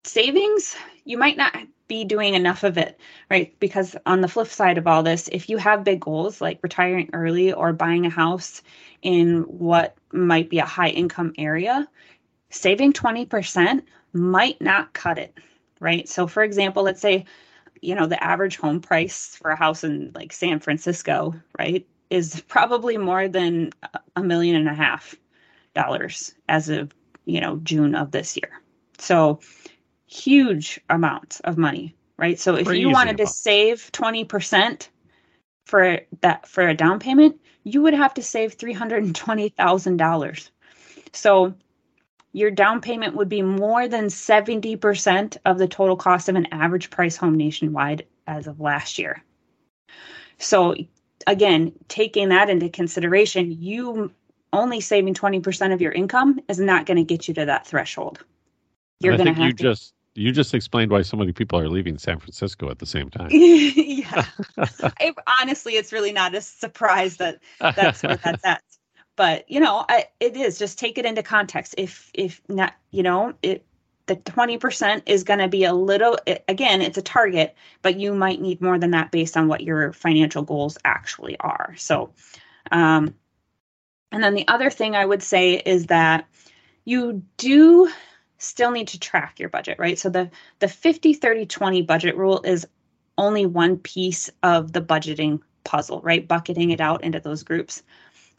savings, 0.05 0.77
you 1.05 1.19
might 1.19 1.37
not 1.37 1.57
be 1.89 2.05
doing 2.05 2.35
enough 2.35 2.65
of 2.65 2.79
it, 2.79 2.99
right? 3.31 3.55
Because 3.61 3.97
on 4.07 4.21
the 4.21 4.29
flip 4.29 4.49
side 4.49 4.79
of 4.79 4.87
all 4.87 5.03
this, 5.03 5.29
if 5.31 5.49
you 5.49 5.57
have 5.59 5.85
big 5.85 6.01
goals 6.01 6.41
like 6.41 6.59
retiring 6.63 7.11
early 7.13 7.53
or 7.53 7.73
buying 7.73 8.07
a 8.07 8.11
house 8.11 8.63
in 9.03 9.43
what 9.43 9.97
might 10.13 10.51
be 10.51 10.59
a 10.59 10.65
high 10.65 10.89
income 10.89 11.33
area, 11.39 11.89
saving 12.51 12.93
20% 12.93 13.83
might 14.13 14.61
not 14.61 14.93
cut 14.93 15.19
it, 15.19 15.35
right? 15.81 16.09
So, 16.09 16.27
for 16.27 16.43
example, 16.43 16.83
let's 16.83 17.01
say, 17.01 17.25
you 17.83 17.95
know, 17.95 18.07
the 18.07 18.23
average 18.23 18.57
home 18.57 18.81
price 18.81 19.37
for 19.37 19.51
a 19.51 19.57
house 19.57 19.85
in 19.85 20.11
like 20.15 20.33
San 20.33 20.59
Francisco, 20.59 21.35
right, 21.59 21.87
is 22.11 22.41
probably 22.49 22.97
more 22.97 23.29
than 23.29 23.71
a 24.17 24.23
million 24.23 24.57
and 24.57 24.69
a 24.69 24.75
half 24.75 25.15
dollars 25.75 26.35
as 26.49 26.69
of, 26.69 26.93
you 27.27 27.41
know, 27.41 27.59
June 27.59 27.95
of 27.95 28.11
this 28.11 28.37
year. 28.37 28.51
So, 28.99 29.41
huge 30.07 30.81
amounts 30.89 31.41
of 31.41 31.59
money, 31.59 31.95
right? 32.17 32.39
So, 32.39 32.55
if 32.57 32.69
you 32.73 32.91
wanted 32.91 33.19
to 33.19 33.27
save 33.27 33.91
20% 33.93 34.89
for 35.67 36.01
that 36.21 36.47
for 36.47 36.67
a 36.69 36.75
down 36.75 36.99
payment, 37.01 37.41
you 37.65 37.83
would 37.83 37.95
have 37.95 38.15
to 38.15 38.23
save 38.23 38.57
$320,000. 38.57 40.51
So 41.13 41.55
your 42.33 42.51
down 42.53 42.81
payment 42.81 43.17
would 43.17 43.29
be 43.29 43.43
more 43.43 43.89
than 43.89 44.07
70% 44.07 45.37
of 45.45 45.59
the 45.59 45.67
total 45.67 45.97
cost 45.97 46.29
of 46.29 46.37
an 46.37 46.47
average 46.53 46.91
price 46.91 47.17
home 47.17 47.35
nationwide 47.35 48.07
as 48.29 48.47
of 48.47 48.61
last 48.61 48.99
year. 48.99 49.25
So 50.39 50.77
again, 51.27 51.73
taking 51.89 52.29
that 52.29 52.51
into 52.51 52.69
consideration, 52.69 53.51
you 53.51 54.13
only 54.53 54.81
saving 54.81 55.15
20% 55.15 55.73
of 55.73 55.81
your 55.81 55.93
income 55.93 56.41
is 56.49 56.61
not 56.61 56.87
going 56.87 56.99
to 56.99 57.05
get 57.05 57.27
you 57.27 57.35
to 57.35 57.47
that 57.47 57.67
threshold. 57.67 58.23
You're 59.01 59.17
going 59.17 59.27
to 59.27 59.33
have 59.33 59.47
you 59.47 59.53
to 59.55 59.63
just 59.63 59.93
you 60.17 60.33
just 60.33 60.55
explained 60.55 60.91
why 60.91 61.03
so 61.03 61.17
many 61.17 61.33
people 61.33 61.59
are 61.59 61.69
leaving 61.69 61.99
San 61.99 62.19
Francisco 62.19 62.71
at 62.71 62.79
the 62.79 62.87
same 62.87 63.11
time. 63.11 63.29
yeah. 63.31 64.25
I, 64.59 65.13
honestly, 65.41 65.75
it's 65.75 65.93
really 65.93 66.13
not 66.13 66.35
a 66.35 66.41
surprise 66.41 67.19
that 67.19 67.41
that's 67.61 68.03
where 68.03 68.17
that's 68.17 68.45
at. 68.45 68.63
But, 69.17 69.51
you 69.51 69.61
know, 69.61 69.85
I, 69.89 70.07
it 70.21 70.37
is 70.37 70.59
just 70.59 70.79
take 70.79 70.99
it 70.99 71.07
into 71.07 71.23
context. 71.23 71.75
If, 71.79 72.11
if 72.13 72.43
not, 72.49 72.75
you 72.91 73.03
know, 73.03 73.33
it, 73.43 73.65
the 74.07 74.17
20% 74.17 75.03
is 75.07 75.25
going 75.25 75.39
to 75.39 75.49
be 75.49 75.65
a 75.65 75.73
little, 75.73 76.19
again, 76.49 76.83
it's 76.83 76.99
a 76.99 77.03
target, 77.03 77.55
but 77.83 77.99
you 77.99 78.15
might 78.15 78.41
need 78.41 78.61
more 78.61 78.79
than 78.79 78.93
that 78.93 79.11
based 79.11 79.37
on 79.37 79.49
what 79.49 79.63
your 79.63 79.93
financial 79.93 80.43
goals 80.43 80.79
actually 80.85 81.39
are. 81.41 81.75
So, 81.77 82.13
um, 82.71 83.15
and 84.13 84.23
then 84.23 84.35
the 84.35 84.47
other 84.49 84.71
thing 84.71 84.95
I 84.95 85.05
would 85.05 85.23
say 85.23 85.55
is 85.55 85.87
that 85.87 86.27
you 86.85 87.23
do 87.37 87.91
still 88.39 88.71
need 88.71 88.89
to 88.89 89.01
track 89.01 89.39
your 89.39 89.49
budget, 89.49 89.79
right? 89.79 89.99
So 89.99 90.09
the 90.09 90.31
the 90.59 90.69
50 90.69 91.15
30 91.15 91.47
20 91.47 91.83
budget 91.83 92.17
rule 92.17 92.41
is 92.45 92.67
only 93.19 93.47
one 93.47 93.79
piece 93.79 94.31
of 94.43 94.73
the 94.73 94.83
budgeting 94.83 95.41
puzzle, 95.65 96.01
right? 96.03 96.27
Bucketing 96.27 96.71
it 96.71 96.81
out 96.81 97.03
into 97.03 97.21
those 97.21 97.43
groups. 97.43 97.83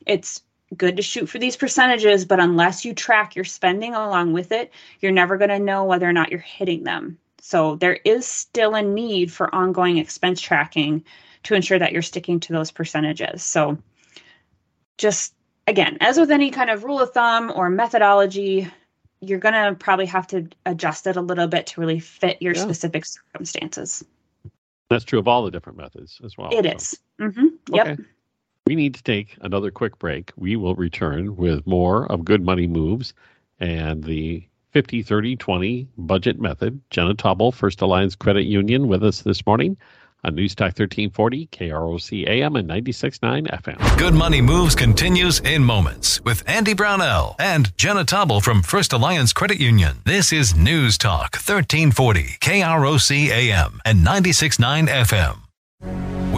It's 0.06 0.42
good 0.76 0.98
to 0.98 1.02
shoot 1.02 1.28
for 1.28 1.40
these 1.40 1.56
percentages, 1.56 2.26
but 2.26 2.40
unless 2.40 2.86
you 2.86 2.94
track 2.94 3.36
your 3.36 3.46
spending 3.46 3.94
along 3.94 4.34
with 4.34 4.52
it, 4.52 4.72
you're 5.00 5.12
never 5.12 5.38
going 5.38 5.50
to 5.50 5.60
know 5.60 5.86
whether 5.86 6.08
or 6.08 6.14
not 6.14 6.30
you're 6.30 6.40
hitting 6.40 6.84
them. 6.84 7.18
So 7.42 7.76
there 7.76 8.00
is 8.04 8.28
still 8.28 8.76
a 8.76 8.82
need 8.82 9.32
for 9.32 9.54
ongoing 9.54 9.98
expense 9.98 10.42
tracking 10.42 11.04
to 11.44 11.56
ensure 11.56 11.80
that 11.80 11.94
you're 11.94 12.02
sticking 12.02 12.40
to 12.42 12.54
those 12.54 12.72
percentages. 12.72 13.44
So 13.44 13.78
just 14.98 15.34
again, 15.66 15.98
as 16.02 16.18
with 16.18 16.32
any 16.32 16.52
kind 16.52 16.70
of 16.70 16.84
rule 16.84 17.00
of 17.00 17.12
thumb 17.12 17.52
or 17.56 17.70
methodology, 17.70 18.70
you're 19.22 19.40
going 19.40 19.54
to 19.54 19.76
probably 19.76 20.06
have 20.06 20.28
to 20.28 20.48
adjust 20.66 21.08
it 21.08 21.18
a 21.18 21.22
little 21.22 21.48
bit 21.48 21.68
to 21.68 21.82
really 21.82 22.00
fit 22.00 22.42
your 22.42 22.54
yeah. 22.56 22.62
specific 22.62 23.06
circumstances. 23.06 24.04
That's 24.90 25.04
true 25.04 25.20
of 25.20 25.28
all 25.28 25.44
the 25.44 25.52
different 25.52 25.78
methods 25.78 26.22
as 26.24 26.38
well. 26.38 26.50
It 26.52 26.66
so. 26.66 26.72
is. 26.72 27.00
Mm-hmm. 27.20 27.48
Yep. 27.74 27.88
Okay. 27.88 28.04
We 28.68 28.76
need 28.76 28.96
to 28.96 29.04
take 29.04 29.38
another 29.42 29.72
quick 29.72 29.98
break. 29.98 30.32
We 30.36 30.56
will 30.56 30.76
return 30.76 31.36
with 31.36 31.66
more 31.66 32.06
of 32.12 32.26
Good 32.26 32.44
Money 32.44 32.68
Moves 32.68 33.14
and 33.60 34.04
the 34.04 34.44
50 34.72 35.04
30 35.04 35.36
20 35.38 35.88
budget 35.98 36.40
method. 36.40 36.80
Jenna 36.90 37.14
Tauble, 37.14 37.52
First 37.52 37.82
Alliance 37.82 38.16
Credit 38.16 38.44
Union, 38.44 38.88
with 38.88 39.04
us 39.04 39.22
this 39.22 39.46
morning 39.46 39.78
on 40.28 40.36
News 40.36 40.54
Talk 40.54 40.78
1340, 40.78 41.48
KROC 41.48 42.28
AM 42.28 42.56
and 42.56 42.70
96.9 42.70 43.48
FM. 43.48 43.98
Good 43.98 44.14
Money 44.14 44.42
Moves 44.42 44.76
continues 44.76 45.40
in 45.40 45.64
moments 45.64 46.22
with 46.24 46.48
Andy 46.48 46.74
Brownell 46.74 47.36
and 47.40 47.76
Jenna 47.78 48.04
Tauble 48.04 48.42
from 48.42 48.62
First 48.62 48.94
Alliance 48.94 49.34
Credit 49.34 49.60
Union. 49.60 50.02
This 50.06 50.34
is 50.34 50.56
News 50.56 50.98
Talk 50.98 51.36
1340, 51.36 52.24
KROC 52.42 53.30
AM 53.30 53.80
and 53.86 54.06
96.9 54.06 54.88
FM. 54.90 55.47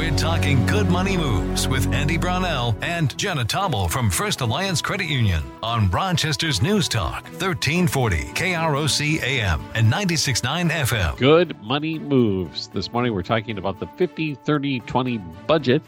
We're 0.10 0.18
talking 0.18 0.66
good 0.66 0.90
money 0.90 1.18
moves 1.18 1.68
with 1.68 1.94
Andy 1.94 2.18
Brownell 2.18 2.76
and 2.82 3.16
Jenna 3.16 3.46
Tauble 3.46 3.88
from 3.88 4.10
First 4.10 4.42
Alliance 4.42 4.82
Credit 4.82 5.06
Union 5.06 5.44
on 5.62 5.88
Rochester's 5.92 6.64
News 6.64 6.90
Talk, 6.90 7.26
1340 7.26 8.24
KROC 8.34 9.22
AM 9.22 9.64
and 9.76 9.86
96.9 9.86 10.72
FM. 10.72 11.16
Good 11.20 11.62
money 11.62 12.00
moves. 12.00 12.70
This 12.70 12.92
morning 12.92 13.14
we're 13.14 13.22
talking 13.22 13.60
about 13.60 13.80
the 13.80 13.86
50 13.86 14.34
30 14.34 14.80
20 14.80 15.18
budget. 15.46 15.84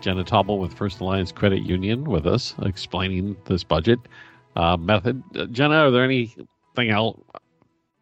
Jenna 0.00 0.22
Tauble 0.22 0.60
with 0.60 0.72
First 0.72 1.00
Alliance 1.00 1.32
Credit 1.32 1.60
Union 1.60 2.04
with 2.04 2.28
us 2.28 2.54
explaining 2.62 3.36
this 3.46 3.64
budget 3.64 3.98
uh, 4.54 4.76
method. 4.76 5.20
Uh, 5.34 5.46
Jenna, 5.46 5.78
are 5.78 5.90
there 5.90 6.04
anything 6.04 6.90
else, 6.90 7.20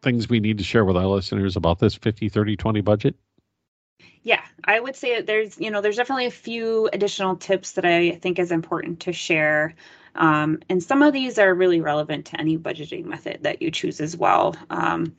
things 0.03 0.29
we 0.29 0.39
need 0.39 0.59
to 0.59 0.63
share 0.63 0.85
with 0.85 0.97
our 0.97 1.07
listeners 1.07 1.55
about 1.55 1.79
this 1.79 1.95
50 1.95 2.29
30 2.29 2.55
20 2.55 2.81
budget? 2.81 3.15
Yeah 4.27 4.43
i 4.65 4.77
would 4.77 4.95
say 4.95 5.15
that 5.15 5.25
there's 5.25 5.57
you 5.57 5.71
know 5.71 5.79
there's 5.79 5.95
definitely 5.95 6.25
a 6.25 6.31
few 6.31 6.89
additional 6.91 7.37
tips 7.37 7.71
that 7.71 7.85
i 7.85 8.11
think 8.11 8.37
is 8.37 8.51
important 8.51 8.99
to 8.99 9.13
share. 9.13 9.73
Um, 10.15 10.59
and 10.67 10.81
some 10.81 11.03
of 11.03 11.13
these 11.13 11.37
are 11.37 11.53
really 11.53 11.79
relevant 11.79 12.25
to 12.27 12.41
any 12.41 12.57
budgeting 12.57 13.05
method 13.05 13.43
that 13.43 13.61
you 13.61 13.69
choose 13.69 14.01
as 14.01 14.17
well. 14.17 14.55
Um, 14.71 15.15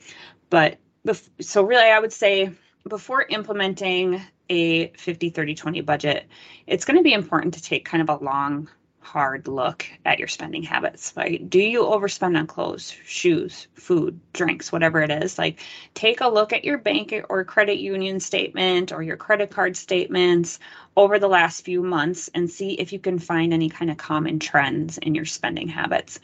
but 0.49 0.77
bef- 1.07 1.29
so 1.39 1.63
really 1.63 1.89
i 1.89 1.99
would 1.99 2.13
say 2.13 2.51
before 2.87 3.23
implementing 3.29 4.21
a 4.49 4.87
50 4.89 5.29
30 5.29 5.55
20 5.55 5.81
budget 5.81 6.27
it's 6.67 6.85
going 6.85 6.97
to 6.97 7.03
be 7.03 7.13
important 7.13 7.53
to 7.53 7.61
take 7.61 7.85
kind 7.85 8.01
of 8.01 8.09
a 8.09 8.23
long 8.23 8.69
hard 9.09 9.47
look 9.47 9.87
at 10.05 10.19
your 10.19 10.27
spending 10.27 10.61
habits. 10.61 11.17
Like, 11.17 11.49
do 11.49 11.59
you 11.59 11.81
overspend 11.81 12.37
on 12.37 12.45
clothes, 12.45 12.95
shoes, 13.05 13.67
food, 13.73 14.19
drinks, 14.33 14.71
whatever 14.71 15.01
it 15.01 15.09
is? 15.09 15.39
Like, 15.39 15.59
take 15.95 16.21
a 16.21 16.27
look 16.27 16.53
at 16.53 16.63
your 16.63 16.77
bank 16.77 17.13
or 17.27 17.43
credit 17.43 17.79
union 17.79 18.19
statement 18.19 18.91
or 18.91 19.01
your 19.01 19.17
credit 19.17 19.49
card 19.49 19.75
statements 19.75 20.59
over 20.95 21.17
the 21.17 21.27
last 21.27 21.65
few 21.65 21.81
months 21.81 22.29
and 22.35 22.47
see 22.51 22.73
if 22.73 22.93
you 22.93 22.99
can 22.99 23.17
find 23.17 23.51
any 23.51 23.67
kind 23.67 23.89
of 23.89 23.97
common 23.97 24.37
trends 24.37 24.99
in 24.99 25.15
your 25.15 25.25
spending 25.25 25.67
habits. 25.67 26.19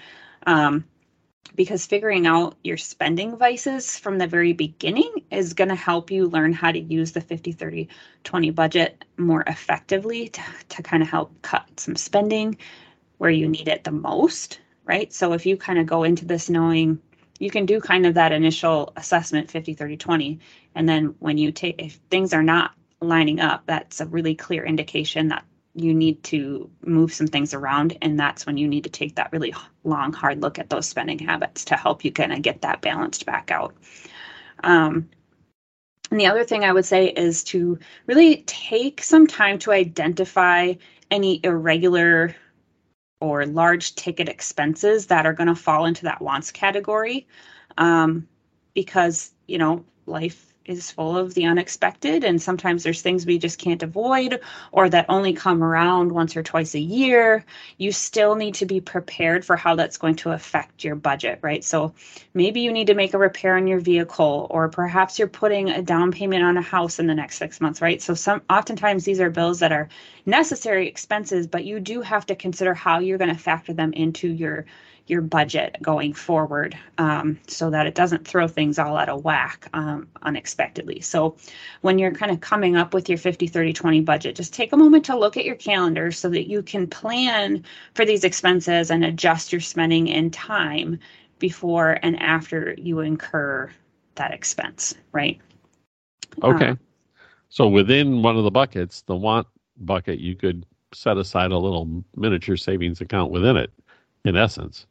Um, 0.46 0.86
because 1.56 1.86
figuring 1.86 2.28
out 2.28 2.58
your 2.64 2.78
spending 2.78 3.38
vices 3.38 3.98
from 3.98 4.18
the 4.18 4.28
very 4.28 4.54
beginning 4.54 5.12
is 5.32 5.54
going 5.54 5.70
to 5.70 5.76
help 5.76 6.10
you 6.10 6.28
learn 6.28 6.54
how 6.54 6.72
to 6.72 6.80
use 6.80 7.12
the 7.12 7.22
50 7.22 7.52
30 7.52 7.88
20 8.24 8.50
budget 8.52 9.06
more 9.18 9.44
effectively 9.48 10.30
to, 10.30 10.42
to 10.70 10.84
kind 10.84 11.04
of 11.04 11.10
help 11.10 11.32
cut 11.42 11.80
some 11.80 11.96
spending 11.96 12.58
where 13.18 13.30
you 13.30 13.48
need 13.48 13.68
it 13.68 13.84
the 13.84 13.92
most 13.92 14.60
right? 14.86 15.12
So 15.12 15.34
if 15.34 15.46
you 15.46 15.58
kind 15.58 15.80
of 15.80 15.88
go 15.88 16.04
into 16.04 16.26
this 16.26 16.50
knowing 16.50 17.00
you 17.40 17.52
can 17.52 17.66
do 17.66 17.82
kind 17.82 18.06
of 18.06 18.14
that 18.14 18.32
initial 18.32 18.94
assessment 18.96 19.52
50 19.52 19.74
30 19.74 19.98
20 19.98 20.40
and 20.76 20.88
then 20.88 21.16
when 21.20 21.38
you 21.38 21.52
take 21.52 21.82
if 21.82 22.00
things 22.10 22.34
are 22.34 22.44
not 22.44 22.72
lining 23.02 23.40
up 23.40 23.64
that's 23.66 24.00
a 24.00 24.06
really 24.06 24.36
clear 24.36 24.66
indication 24.66 25.28
that 25.28 25.44
you 25.76 25.94
need 25.94 26.24
to 26.24 26.70
move 26.86 27.14
some 27.14 27.28
things 27.28 27.54
around 27.54 27.98
and 28.02 28.20
that's 28.20 28.46
when 28.46 28.58
you 28.58 28.68
need 28.68 28.84
to 28.84 28.90
take 28.90 29.16
that 29.16 29.32
really 29.32 29.54
long 29.84 30.14
hard 30.14 30.42
look 30.42 30.58
at 30.58 30.70
those 30.70 30.88
spending 30.88 31.20
habits 31.20 31.66
to 31.66 31.76
help 31.76 32.04
you 32.04 32.12
kind 32.12 32.34
of 32.34 32.42
get 32.42 32.62
that 32.62 32.82
balanced 32.82 33.26
back 33.26 33.52
out. 33.52 33.76
Um, 34.64 35.10
and 36.12 36.20
the 36.20 36.28
other 36.28 36.44
thing 36.44 36.64
i 36.64 36.72
would 36.72 36.86
say 36.86 37.08
is 37.08 37.44
to 37.44 37.78
really 38.06 38.44
take 38.46 39.04
some 39.04 39.28
time 39.28 39.60
to 39.60 39.72
identify 39.72 40.74
any 41.12 41.40
irregular 41.44 42.36
or 43.22 43.46
large 43.46 43.96
ticket 43.96 44.30
expenses 44.30 45.08
that 45.08 45.26
are 45.26 45.34
going 45.34 45.48
to 45.48 45.56
fall 45.56 45.86
into 45.86 46.04
that 46.04 46.22
wants 46.22 46.52
category. 46.52 47.28
Um, 47.78 48.28
because 48.76 49.32
you 49.48 49.58
know 49.58 49.84
life 50.06 50.54
is 50.66 50.92
full 50.92 51.18
of 51.18 51.34
the 51.34 51.46
unexpected 51.46 52.24
and 52.24 52.42
sometimes 52.42 52.84
there's 52.84 53.02
things 53.02 53.26
we 53.26 53.38
just 53.38 53.60
can't 53.60 53.84
avoid 53.84 54.40
or 54.72 54.90
that 54.90 55.06
only 55.10 55.34
come 55.34 55.64
around 55.64 56.12
once 56.12 56.36
or 56.36 56.44
twice 56.44 56.74
a 56.76 56.80
year 56.80 57.46
you 57.78 57.92
still 57.92 58.36
need 58.36 58.56
to 58.56 58.66
be 58.66 58.82
prepared 58.82 59.46
for 59.46 59.56
how 59.56 59.76
that's 59.76 59.98
going 59.98 60.16
to 60.16 60.32
affect 60.32 60.84
your 60.84 60.96
budget 60.96 61.40
right? 61.42 61.64
So 61.64 61.94
maybe 62.34 62.62
you 62.62 62.72
need 62.72 62.88
to 62.88 62.96
make 62.96 63.14
a 63.14 63.20
repair 63.20 63.56
on 63.58 63.68
your 63.68 63.80
vehicle 63.80 64.48
or 64.50 64.70
perhaps 64.70 65.20
you're 65.20 65.28
putting 65.28 65.70
a 65.70 65.82
down 65.82 66.12
payment 66.12 66.44
on 66.44 66.58
a 66.58 66.62
house 66.62 67.00
in 67.00 67.08
the 67.08 67.16
next 67.16 67.38
6 67.38 67.62
months 67.62 67.82
right? 67.82 68.02
So 68.02 68.14
some 68.14 68.42
oftentimes 68.50 69.06
these 69.06 69.20
are 69.20 69.30
bills 69.30 69.60
that 69.60 69.72
are 69.72 69.90
necessary 70.26 70.88
expenses 70.88 71.48
but 71.48 71.66
you 71.66 71.80
do 71.80 72.02
have 72.02 72.26
to 72.26 72.36
consider 72.36 72.74
how 72.74 73.00
you're 73.00 73.18
going 73.18 73.34
to 73.34 73.40
factor 73.40 73.74
them 73.74 73.94
into 73.94 74.28
your 74.28 74.66
your 75.08 75.22
budget 75.22 75.78
going 75.82 76.14
forward 76.14 76.78
um, 76.98 77.40
so 77.48 77.70
that 77.70 77.86
it 77.86 77.94
doesn't 77.94 78.28
throw 78.28 78.48
things 78.48 78.80
all 78.80 78.98
out 78.98 79.10
of 79.10 79.24
whack 79.24 79.68
um, 79.74 80.08
unexpectedly. 80.24 81.00
So, 81.02 81.36
when 81.82 82.00
you're 82.00 82.12
kind 82.12 82.32
of 82.32 82.42
coming 82.42 82.76
up 82.76 82.94
with 82.94 83.08
your 83.08 83.18
50, 83.18 83.48
30, 83.48 83.74
20 83.74 84.02
budget, 84.02 84.36
just 84.36 84.54
take 84.54 84.74
a 84.74 84.78
moment 84.78 85.06
to 85.06 85.18
look 85.18 85.38
at 85.38 85.46
your 85.46 85.56
calendar 85.56 86.12
so 86.12 86.30
that 86.30 86.50
you 86.50 86.64
can 86.64 86.88
plan 86.88 87.64
for 87.94 88.06
these 88.06 88.24
expenses 88.24 88.90
and 88.90 89.06
adjust 89.06 89.52
your 89.52 89.62
spending 89.62 90.08
in 90.08 90.32
time 90.32 91.00
before 91.38 92.00
and 92.02 92.20
after 92.20 92.74
you 92.78 93.00
incur 93.00 93.72
that 94.16 94.34
expense, 94.34 94.96
right? 95.12 95.40
Okay. 96.42 96.70
Uh, 96.70 96.76
so, 97.50 97.68
within 97.68 98.24
one 98.24 98.38
of 98.38 98.44
the 98.44 98.52
buckets, 98.52 99.02
the 99.04 99.16
want 99.16 99.48
bucket, 99.78 100.20
you 100.20 100.36
could 100.36 100.66
set 100.94 101.18
aside 101.18 101.52
a 101.52 101.58
little 101.58 102.04
miniature 102.16 102.58
savings 102.58 103.02
account 103.02 103.32
within 103.32 103.56
it, 103.58 103.72
in 104.24 104.36
essence. 104.36 104.88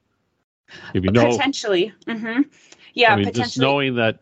If 0.95 1.05
you 1.05 1.11
know 1.11 1.31
potentially, 1.31 1.93
mm-hmm. 2.07 2.43
yeah, 2.95 3.13
I 3.13 3.17
mean, 3.17 3.25
potentially. 3.27 3.45
just 3.45 3.59
knowing 3.59 3.95
that 3.97 4.19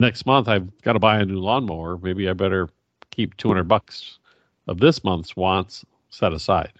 next 0.00 0.26
month 0.26 0.48
I've 0.48 0.70
got 0.82 0.94
to 0.94 0.98
buy 0.98 1.18
a 1.18 1.24
new 1.24 1.38
lawnmower, 1.38 1.98
maybe 1.98 2.28
I 2.28 2.32
better 2.32 2.68
keep 3.10 3.36
two 3.36 3.48
hundred 3.48 3.68
bucks 3.68 4.18
of 4.66 4.78
this 4.78 5.02
month's 5.04 5.36
wants 5.36 5.84
set 6.10 6.32
aside. 6.32 6.72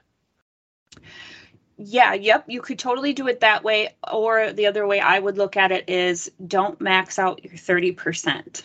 Yeah, 1.78 2.12
yep, 2.14 2.44
you 2.48 2.60
could 2.60 2.78
totally 2.78 3.12
do 3.12 3.28
it 3.28 3.40
that 3.40 3.62
way. 3.62 3.94
Or 4.12 4.52
the 4.52 4.66
other 4.66 4.86
way 4.86 4.98
I 4.98 5.20
would 5.20 5.38
look 5.38 5.56
at 5.56 5.70
it 5.70 5.88
is 5.88 6.30
don't 6.48 6.80
max 6.80 7.20
out 7.20 7.42
your 7.44 7.54
30%. 7.54 8.62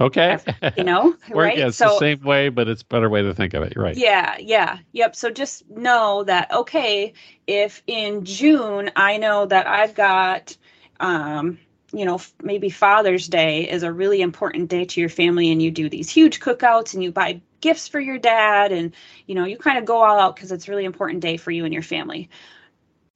Okay. 0.00 0.38
You 0.76 0.84
know, 0.84 1.16
right? 1.30 1.56
Yeah, 1.56 1.68
it's 1.68 1.76
so, 1.76 1.86
the 1.86 1.98
same 1.98 2.20
way, 2.22 2.48
but 2.48 2.68
it's 2.68 2.82
a 2.82 2.86
better 2.86 3.08
way 3.08 3.22
to 3.22 3.34
think 3.34 3.54
of 3.54 3.62
it. 3.62 3.74
Right. 3.76 3.96
Yeah. 3.96 4.36
Yeah. 4.38 4.78
Yep. 4.92 5.14
So 5.14 5.30
just 5.30 5.68
know 5.70 6.24
that, 6.24 6.50
okay, 6.52 7.12
if 7.46 7.82
in 7.86 8.24
June 8.24 8.90
I 8.96 9.18
know 9.18 9.46
that 9.46 9.68
I've 9.68 9.94
got, 9.94 10.56
um, 10.98 11.58
you 11.92 12.04
know, 12.04 12.20
maybe 12.42 12.70
Father's 12.70 13.28
Day 13.28 13.70
is 13.70 13.84
a 13.84 13.92
really 13.92 14.20
important 14.20 14.68
day 14.68 14.84
to 14.84 15.00
your 15.00 15.08
family 15.08 15.52
and 15.52 15.62
you 15.62 15.70
do 15.70 15.88
these 15.88 16.10
huge 16.10 16.40
cookouts 16.40 16.94
and 16.94 17.04
you 17.04 17.12
buy 17.12 17.40
gifts 17.60 17.86
for 17.86 18.00
your 18.00 18.18
dad 18.18 18.72
and, 18.72 18.92
you 19.26 19.36
know, 19.36 19.44
you 19.44 19.56
kind 19.56 19.78
of 19.78 19.84
go 19.84 20.02
all 20.02 20.18
out 20.18 20.34
because 20.34 20.50
it's 20.50 20.66
a 20.66 20.70
really 20.72 20.84
important 20.84 21.20
day 21.20 21.36
for 21.36 21.52
you 21.52 21.64
and 21.64 21.72
your 21.72 21.84
family 21.84 22.28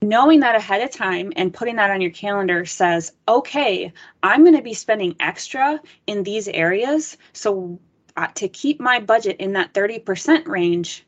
knowing 0.01 0.39
that 0.39 0.55
ahead 0.55 0.81
of 0.81 0.91
time 0.91 1.33
and 1.35 1.53
putting 1.53 1.75
that 1.75 1.91
on 1.91 2.01
your 2.01 2.11
calendar 2.11 2.65
says, 2.65 3.11
okay, 3.27 3.91
I'm 4.23 4.43
going 4.43 4.55
to 4.55 4.61
be 4.61 4.73
spending 4.73 5.15
extra 5.19 5.79
in 6.07 6.23
these 6.23 6.47
areas. 6.47 7.17
So 7.33 7.79
uh, 8.15 8.27
to 8.35 8.47
keep 8.47 8.79
my 8.79 8.99
budget 8.99 9.37
in 9.39 9.53
that 9.53 9.73
30% 9.73 10.47
range, 10.47 11.05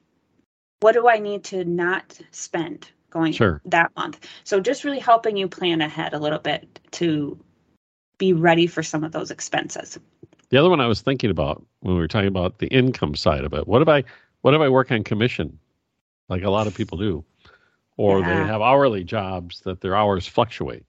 what 0.82 0.94
do 0.94 1.08
I 1.08 1.20
need 1.20 1.44
to 1.46 1.64
not 1.64 2.20
spend 2.32 2.90
going 3.12 3.34
sure. 3.34 3.62
that 3.66 3.92
month? 3.96 4.28
So 4.44 4.60
just 4.60 4.84
really 4.84 5.00
helping 5.00 5.38
you 5.38 5.48
plan 5.48 5.82
ahead 5.82 6.14
a 6.14 6.20
little 6.20 6.40
bit 6.40 6.80
to 6.92 7.40
be 8.18 8.34
ready 8.34 8.68
for 8.68 8.84
some 8.84 9.04
of 9.04 9.14
those 9.14 9.32
expenses. 9.32 9.98
The 10.50 10.58
other 10.58 10.70
one 10.70 10.82
I 10.82 10.88
was 10.88 11.02
thinking 11.02 11.30
about 11.30 11.66
when 11.80 11.96
we 11.96 12.00
were 12.00 12.10
talking 12.10 12.28
about 12.28 12.58
the 12.58 12.68
income 12.68 13.16
side 13.16 13.46
of 13.46 13.54
it. 13.54 13.68
What 13.68 13.82
if 13.82 13.88
I 13.88 14.04
what 14.42 14.54
if 14.54 14.60
I 14.60 14.70
work 14.70 14.92
on 14.92 15.04
commission? 15.04 15.58
Like 16.28 16.44
a 16.44 16.50
lot 16.50 16.68
of 16.68 16.76
people 16.76 16.98
do 16.98 17.24
or 17.98 18.20
yeah. 18.20 18.28
they 18.28 18.48
have 18.48 18.62
hourly 18.62 19.04
jobs 19.04 19.62
that 19.62 19.82
their 19.82 19.96
hours 19.96 20.28
fluctuate? 20.28 20.86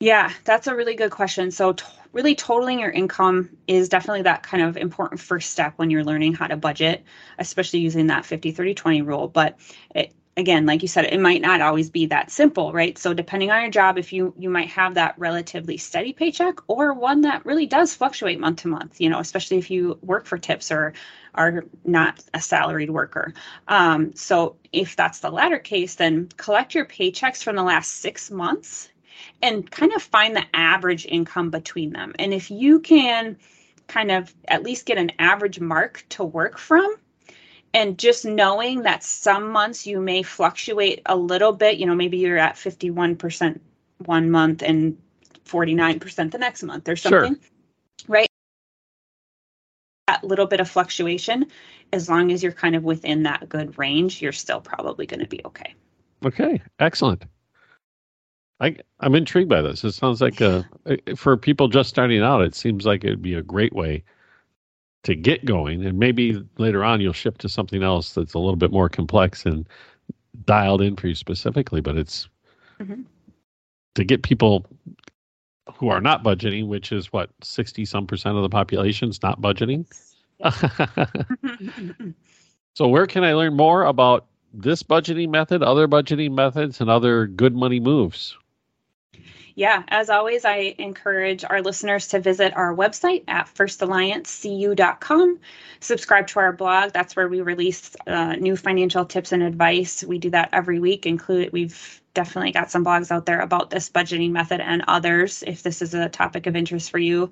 Yeah, 0.00 0.32
that's 0.44 0.66
a 0.66 0.74
really 0.74 0.96
good 0.96 1.12
question. 1.12 1.52
So, 1.52 1.74
t- 1.74 1.84
really, 2.12 2.34
totaling 2.34 2.80
your 2.80 2.90
income 2.90 3.50
is 3.68 3.88
definitely 3.88 4.22
that 4.22 4.42
kind 4.42 4.62
of 4.62 4.76
important 4.76 5.20
first 5.20 5.50
step 5.50 5.74
when 5.76 5.90
you're 5.90 6.02
learning 6.02 6.34
how 6.34 6.48
to 6.48 6.56
budget, 6.56 7.04
especially 7.38 7.78
using 7.78 8.08
that 8.08 8.24
50 8.24 8.50
30 8.50 8.74
20 8.74 9.02
rule. 9.02 9.28
But 9.28 9.58
it, 9.94 10.12
again 10.36 10.64
like 10.66 10.82
you 10.82 10.88
said 10.88 11.04
it 11.04 11.20
might 11.20 11.42
not 11.42 11.60
always 11.60 11.90
be 11.90 12.06
that 12.06 12.30
simple 12.30 12.72
right? 12.72 12.96
So 12.98 13.12
depending 13.14 13.50
on 13.50 13.62
your 13.62 13.70
job 13.70 13.98
if 13.98 14.12
you 14.12 14.34
you 14.38 14.48
might 14.50 14.68
have 14.68 14.94
that 14.94 15.14
relatively 15.18 15.76
steady 15.76 16.12
paycheck 16.12 16.58
or 16.68 16.94
one 16.94 17.20
that 17.22 17.44
really 17.44 17.66
does 17.66 17.94
fluctuate 17.94 18.40
month 18.40 18.62
to 18.62 18.68
month 18.68 19.00
you 19.00 19.08
know 19.10 19.18
especially 19.18 19.58
if 19.58 19.70
you 19.70 19.98
work 20.02 20.26
for 20.26 20.38
tips 20.38 20.70
or 20.70 20.92
are 21.34 21.64
not 21.84 22.22
a 22.34 22.40
salaried 22.40 22.90
worker. 22.90 23.32
Um, 23.68 24.14
so 24.14 24.56
if 24.72 24.96
that's 24.96 25.20
the 25.20 25.30
latter 25.30 25.58
case 25.58 25.94
then 25.96 26.28
collect 26.36 26.74
your 26.74 26.86
paychecks 26.86 27.42
from 27.42 27.56
the 27.56 27.62
last 27.62 27.98
six 27.98 28.30
months 28.30 28.88
and 29.40 29.70
kind 29.70 29.92
of 29.92 30.02
find 30.02 30.34
the 30.36 30.44
average 30.54 31.06
income 31.06 31.50
between 31.50 31.92
them. 31.92 32.14
And 32.18 32.32
if 32.32 32.50
you 32.50 32.80
can 32.80 33.36
kind 33.86 34.10
of 34.10 34.34
at 34.48 34.62
least 34.62 34.86
get 34.86 34.98
an 34.98 35.12
average 35.18 35.60
mark 35.60 36.04
to 36.10 36.24
work 36.24 36.58
from 36.58 36.96
and 37.74 37.98
just 37.98 38.24
knowing 38.24 38.82
that 38.82 39.02
some 39.02 39.50
months 39.50 39.86
you 39.86 40.00
may 40.00 40.22
fluctuate 40.22 41.02
a 41.06 41.16
little 41.16 41.52
bit 41.52 41.78
you 41.78 41.86
know 41.86 41.94
maybe 41.94 42.18
you're 42.18 42.38
at 42.38 42.54
51% 42.56 43.60
one 43.98 44.30
month 44.30 44.62
and 44.62 44.98
49% 45.44 46.30
the 46.30 46.38
next 46.38 46.62
month 46.62 46.88
or 46.88 46.96
something 46.96 47.34
sure. 47.34 48.06
right 48.08 48.28
that 50.08 50.24
little 50.24 50.46
bit 50.46 50.60
of 50.60 50.68
fluctuation 50.68 51.46
as 51.92 52.08
long 52.08 52.32
as 52.32 52.42
you're 52.42 52.52
kind 52.52 52.74
of 52.74 52.84
within 52.84 53.24
that 53.24 53.48
good 53.48 53.78
range 53.78 54.20
you're 54.20 54.32
still 54.32 54.60
probably 54.60 55.06
going 55.06 55.20
to 55.20 55.28
be 55.28 55.40
okay 55.44 55.74
okay 56.24 56.60
excellent 56.78 57.24
I, 58.60 58.76
I'm 59.00 59.16
intrigued 59.16 59.48
by 59.48 59.60
this. 59.60 59.82
It 59.82 59.90
sounds 59.90 60.20
like 60.20 60.40
uh, 60.40 60.62
a, 60.86 61.16
for 61.16 61.36
people 61.36 61.66
just 61.66 61.88
starting 61.88 62.22
out, 62.22 62.42
it 62.42 62.54
seems 62.54 62.86
like 62.86 63.02
it'd 63.02 63.20
be 63.20 63.34
a 63.34 63.42
great 63.42 63.72
way 63.72 64.04
to 65.04 65.14
get 65.14 65.44
going 65.44 65.84
and 65.84 65.98
maybe 65.98 66.42
later 66.58 66.84
on 66.84 67.00
you'll 67.00 67.12
shift 67.12 67.40
to 67.40 67.48
something 67.48 67.82
else 67.82 68.14
that's 68.14 68.34
a 68.34 68.38
little 68.38 68.56
bit 68.56 68.70
more 68.70 68.88
complex 68.88 69.44
and 69.44 69.68
dialed 70.44 70.80
in 70.80 70.96
for 70.96 71.08
you 71.08 71.14
specifically 71.14 71.80
but 71.80 71.96
it's 71.96 72.28
mm-hmm. 72.80 73.02
to 73.94 74.04
get 74.04 74.22
people 74.22 74.64
who 75.74 75.88
are 75.88 76.00
not 76.00 76.22
budgeting 76.22 76.68
which 76.68 76.92
is 76.92 77.12
what 77.12 77.30
60 77.42 77.84
some 77.84 78.06
percent 78.06 78.36
of 78.36 78.42
the 78.42 78.48
population 78.48 79.08
is 79.08 79.22
not 79.22 79.40
budgeting? 79.40 79.86
So 82.74 82.88
where 82.88 83.06
can 83.06 83.22
i 83.22 83.34
learn 83.34 83.54
more 83.54 83.84
about 83.84 84.26
this 84.54 84.82
budgeting 84.82 85.28
method 85.28 85.62
other 85.62 85.86
budgeting 85.86 86.32
methods 86.32 86.80
and 86.80 86.88
other 86.88 87.26
good 87.26 87.54
money 87.54 87.80
moves 87.80 88.36
yeah, 89.54 89.82
as 89.88 90.10
always, 90.10 90.44
I 90.44 90.74
encourage 90.78 91.44
our 91.44 91.62
listeners 91.62 92.08
to 92.08 92.20
visit 92.20 92.56
our 92.56 92.74
website 92.74 93.24
at 93.28 93.46
firstalliancecu.com. 93.46 95.38
Subscribe 95.80 96.26
to 96.28 96.40
our 96.40 96.52
blog. 96.52 96.92
That's 96.92 97.16
where 97.16 97.28
we 97.28 97.40
release 97.40 97.94
uh, 98.06 98.34
new 98.36 98.56
financial 98.56 99.04
tips 99.04 99.32
and 99.32 99.42
advice. 99.42 100.04
We 100.04 100.18
do 100.18 100.30
that 100.30 100.50
every 100.52 100.80
week. 100.80 101.06
Include 101.06 101.52
we've 101.52 102.01
definitely 102.14 102.52
got 102.52 102.70
some 102.70 102.84
blogs 102.84 103.10
out 103.10 103.26
there 103.26 103.40
about 103.40 103.70
this 103.70 103.88
budgeting 103.88 104.30
method 104.30 104.60
and 104.60 104.84
others 104.86 105.42
if 105.46 105.62
this 105.62 105.80
is 105.82 105.94
a 105.94 106.08
topic 106.08 106.46
of 106.46 106.56
interest 106.56 106.90
for 106.90 106.98
you. 106.98 107.30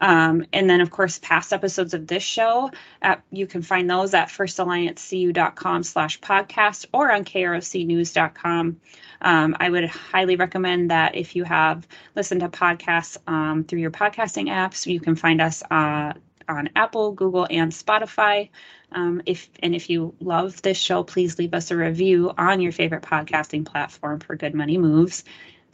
Um, 0.00 0.46
and 0.52 0.70
then, 0.70 0.80
of 0.80 0.90
course, 0.90 1.18
past 1.18 1.52
episodes 1.52 1.94
of 1.94 2.06
this 2.06 2.22
show, 2.22 2.70
at, 3.02 3.22
you 3.30 3.46
can 3.46 3.62
find 3.62 3.90
those 3.90 4.14
at 4.14 4.28
firstalliancecu.com 4.28 5.82
slash 5.82 6.20
podcast 6.20 6.86
or 6.92 7.12
on 7.12 7.24
krocnews.com. 7.24 8.80
Um, 9.22 9.56
I 9.60 9.68
would 9.68 9.84
highly 9.84 10.36
recommend 10.36 10.90
that 10.90 11.14
if 11.14 11.36
you 11.36 11.44
have 11.44 11.86
listened 12.16 12.40
to 12.40 12.48
podcasts 12.48 13.18
um, 13.26 13.64
through 13.64 13.80
your 13.80 13.90
podcasting 13.90 14.48
apps, 14.48 14.86
you 14.86 15.00
can 15.00 15.16
find 15.16 15.42
us 15.42 15.62
uh, 15.70 16.14
on 16.56 16.70
Apple, 16.76 17.12
Google, 17.12 17.46
and 17.50 17.72
Spotify. 17.72 18.48
Um, 18.92 19.22
if 19.26 19.48
and 19.62 19.74
if 19.74 19.88
you 19.88 20.14
love 20.20 20.60
this 20.62 20.78
show, 20.78 21.02
please 21.02 21.38
leave 21.38 21.54
us 21.54 21.70
a 21.70 21.76
review 21.76 22.32
on 22.36 22.60
your 22.60 22.72
favorite 22.72 23.02
podcasting 23.02 23.64
platform 23.64 24.20
for 24.20 24.36
Good 24.36 24.54
Money 24.54 24.78
Moves. 24.78 25.24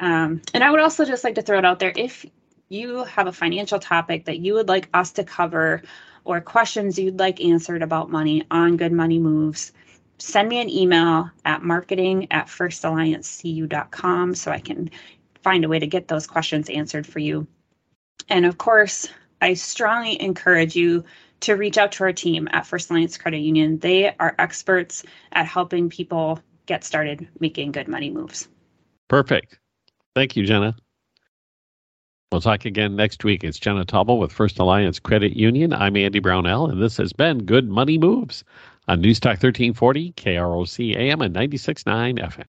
Um, 0.00 0.42
and 0.52 0.62
I 0.62 0.70
would 0.70 0.80
also 0.80 1.04
just 1.04 1.24
like 1.24 1.34
to 1.36 1.42
throw 1.42 1.58
it 1.58 1.64
out 1.64 1.78
there 1.78 1.92
if 1.96 2.26
you 2.68 3.04
have 3.04 3.26
a 3.26 3.32
financial 3.32 3.78
topic 3.78 4.24
that 4.26 4.38
you 4.38 4.54
would 4.54 4.68
like 4.68 4.88
us 4.92 5.12
to 5.12 5.24
cover 5.24 5.82
or 6.24 6.40
questions 6.40 6.98
you'd 6.98 7.18
like 7.18 7.40
answered 7.42 7.82
about 7.82 8.10
money 8.10 8.44
on 8.50 8.76
Good 8.76 8.92
Money 8.92 9.18
Moves, 9.18 9.72
send 10.18 10.48
me 10.48 10.60
an 10.60 10.68
email 10.68 11.30
at 11.44 11.62
marketing 11.62 12.26
at 12.30 12.46
firstalliancecu.com 12.46 14.34
so 14.34 14.50
I 14.50 14.58
can 14.58 14.90
find 15.42 15.64
a 15.64 15.68
way 15.68 15.78
to 15.78 15.86
get 15.86 16.08
those 16.08 16.26
questions 16.26 16.68
answered 16.68 17.06
for 17.06 17.20
you. 17.20 17.46
And 18.28 18.44
of 18.44 18.58
course, 18.58 19.08
I 19.40 19.54
strongly 19.54 20.20
encourage 20.20 20.74
you 20.76 21.04
to 21.40 21.54
reach 21.54 21.78
out 21.78 21.92
to 21.92 22.04
our 22.04 22.12
team 22.12 22.48
at 22.52 22.66
First 22.66 22.90
Alliance 22.90 23.18
Credit 23.18 23.38
Union. 23.38 23.78
They 23.78 24.14
are 24.16 24.34
experts 24.38 25.04
at 25.32 25.46
helping 25.46 25.90
people 25.90 26.40
get 26.66 26.84
started 26.84 27.28
making 27.40 27.72
good 27.72 27.88
money 27.88 28.10
moves. 28.10 28.48
Perfect. 29.08 29.58
Thank 30.14 30.36
you, 30.36 30.44
Jenna. 30.44 30.74
We'll 32.32 32.40
talk 32.40 32.64
again 32.64 32.96
next 32.96 33.22
week. 33.22 33.44
It's 33.44 33.58
Jenna 33.58 33.84
Tauble 33.84 34.18
with 34.18 34.32
First 34.32 34.58
Alliance 34.58 34.98
Credit 34.98 35.36
Union. 35.36 35.72
I'm 35.72 35.96
Andy 35.96 36.18
Brownell, 36.18 36.68
and 36.68 36.82
this 36.82 36.96
has 36.96 37.12
been 37.12 37.44
Good 37.44 37.68
Money 37.68 37.98
Moves 37.98 38.42
on 38.88 39.00
News 39.00 39.20
Talk 39.20 39.42
1340, 39.42 40.12
KROC 40.12 40.96
AM 40.96 41.22
and 41.22 41.34
96.9 41.34 42.18
FM. 42.18 42.44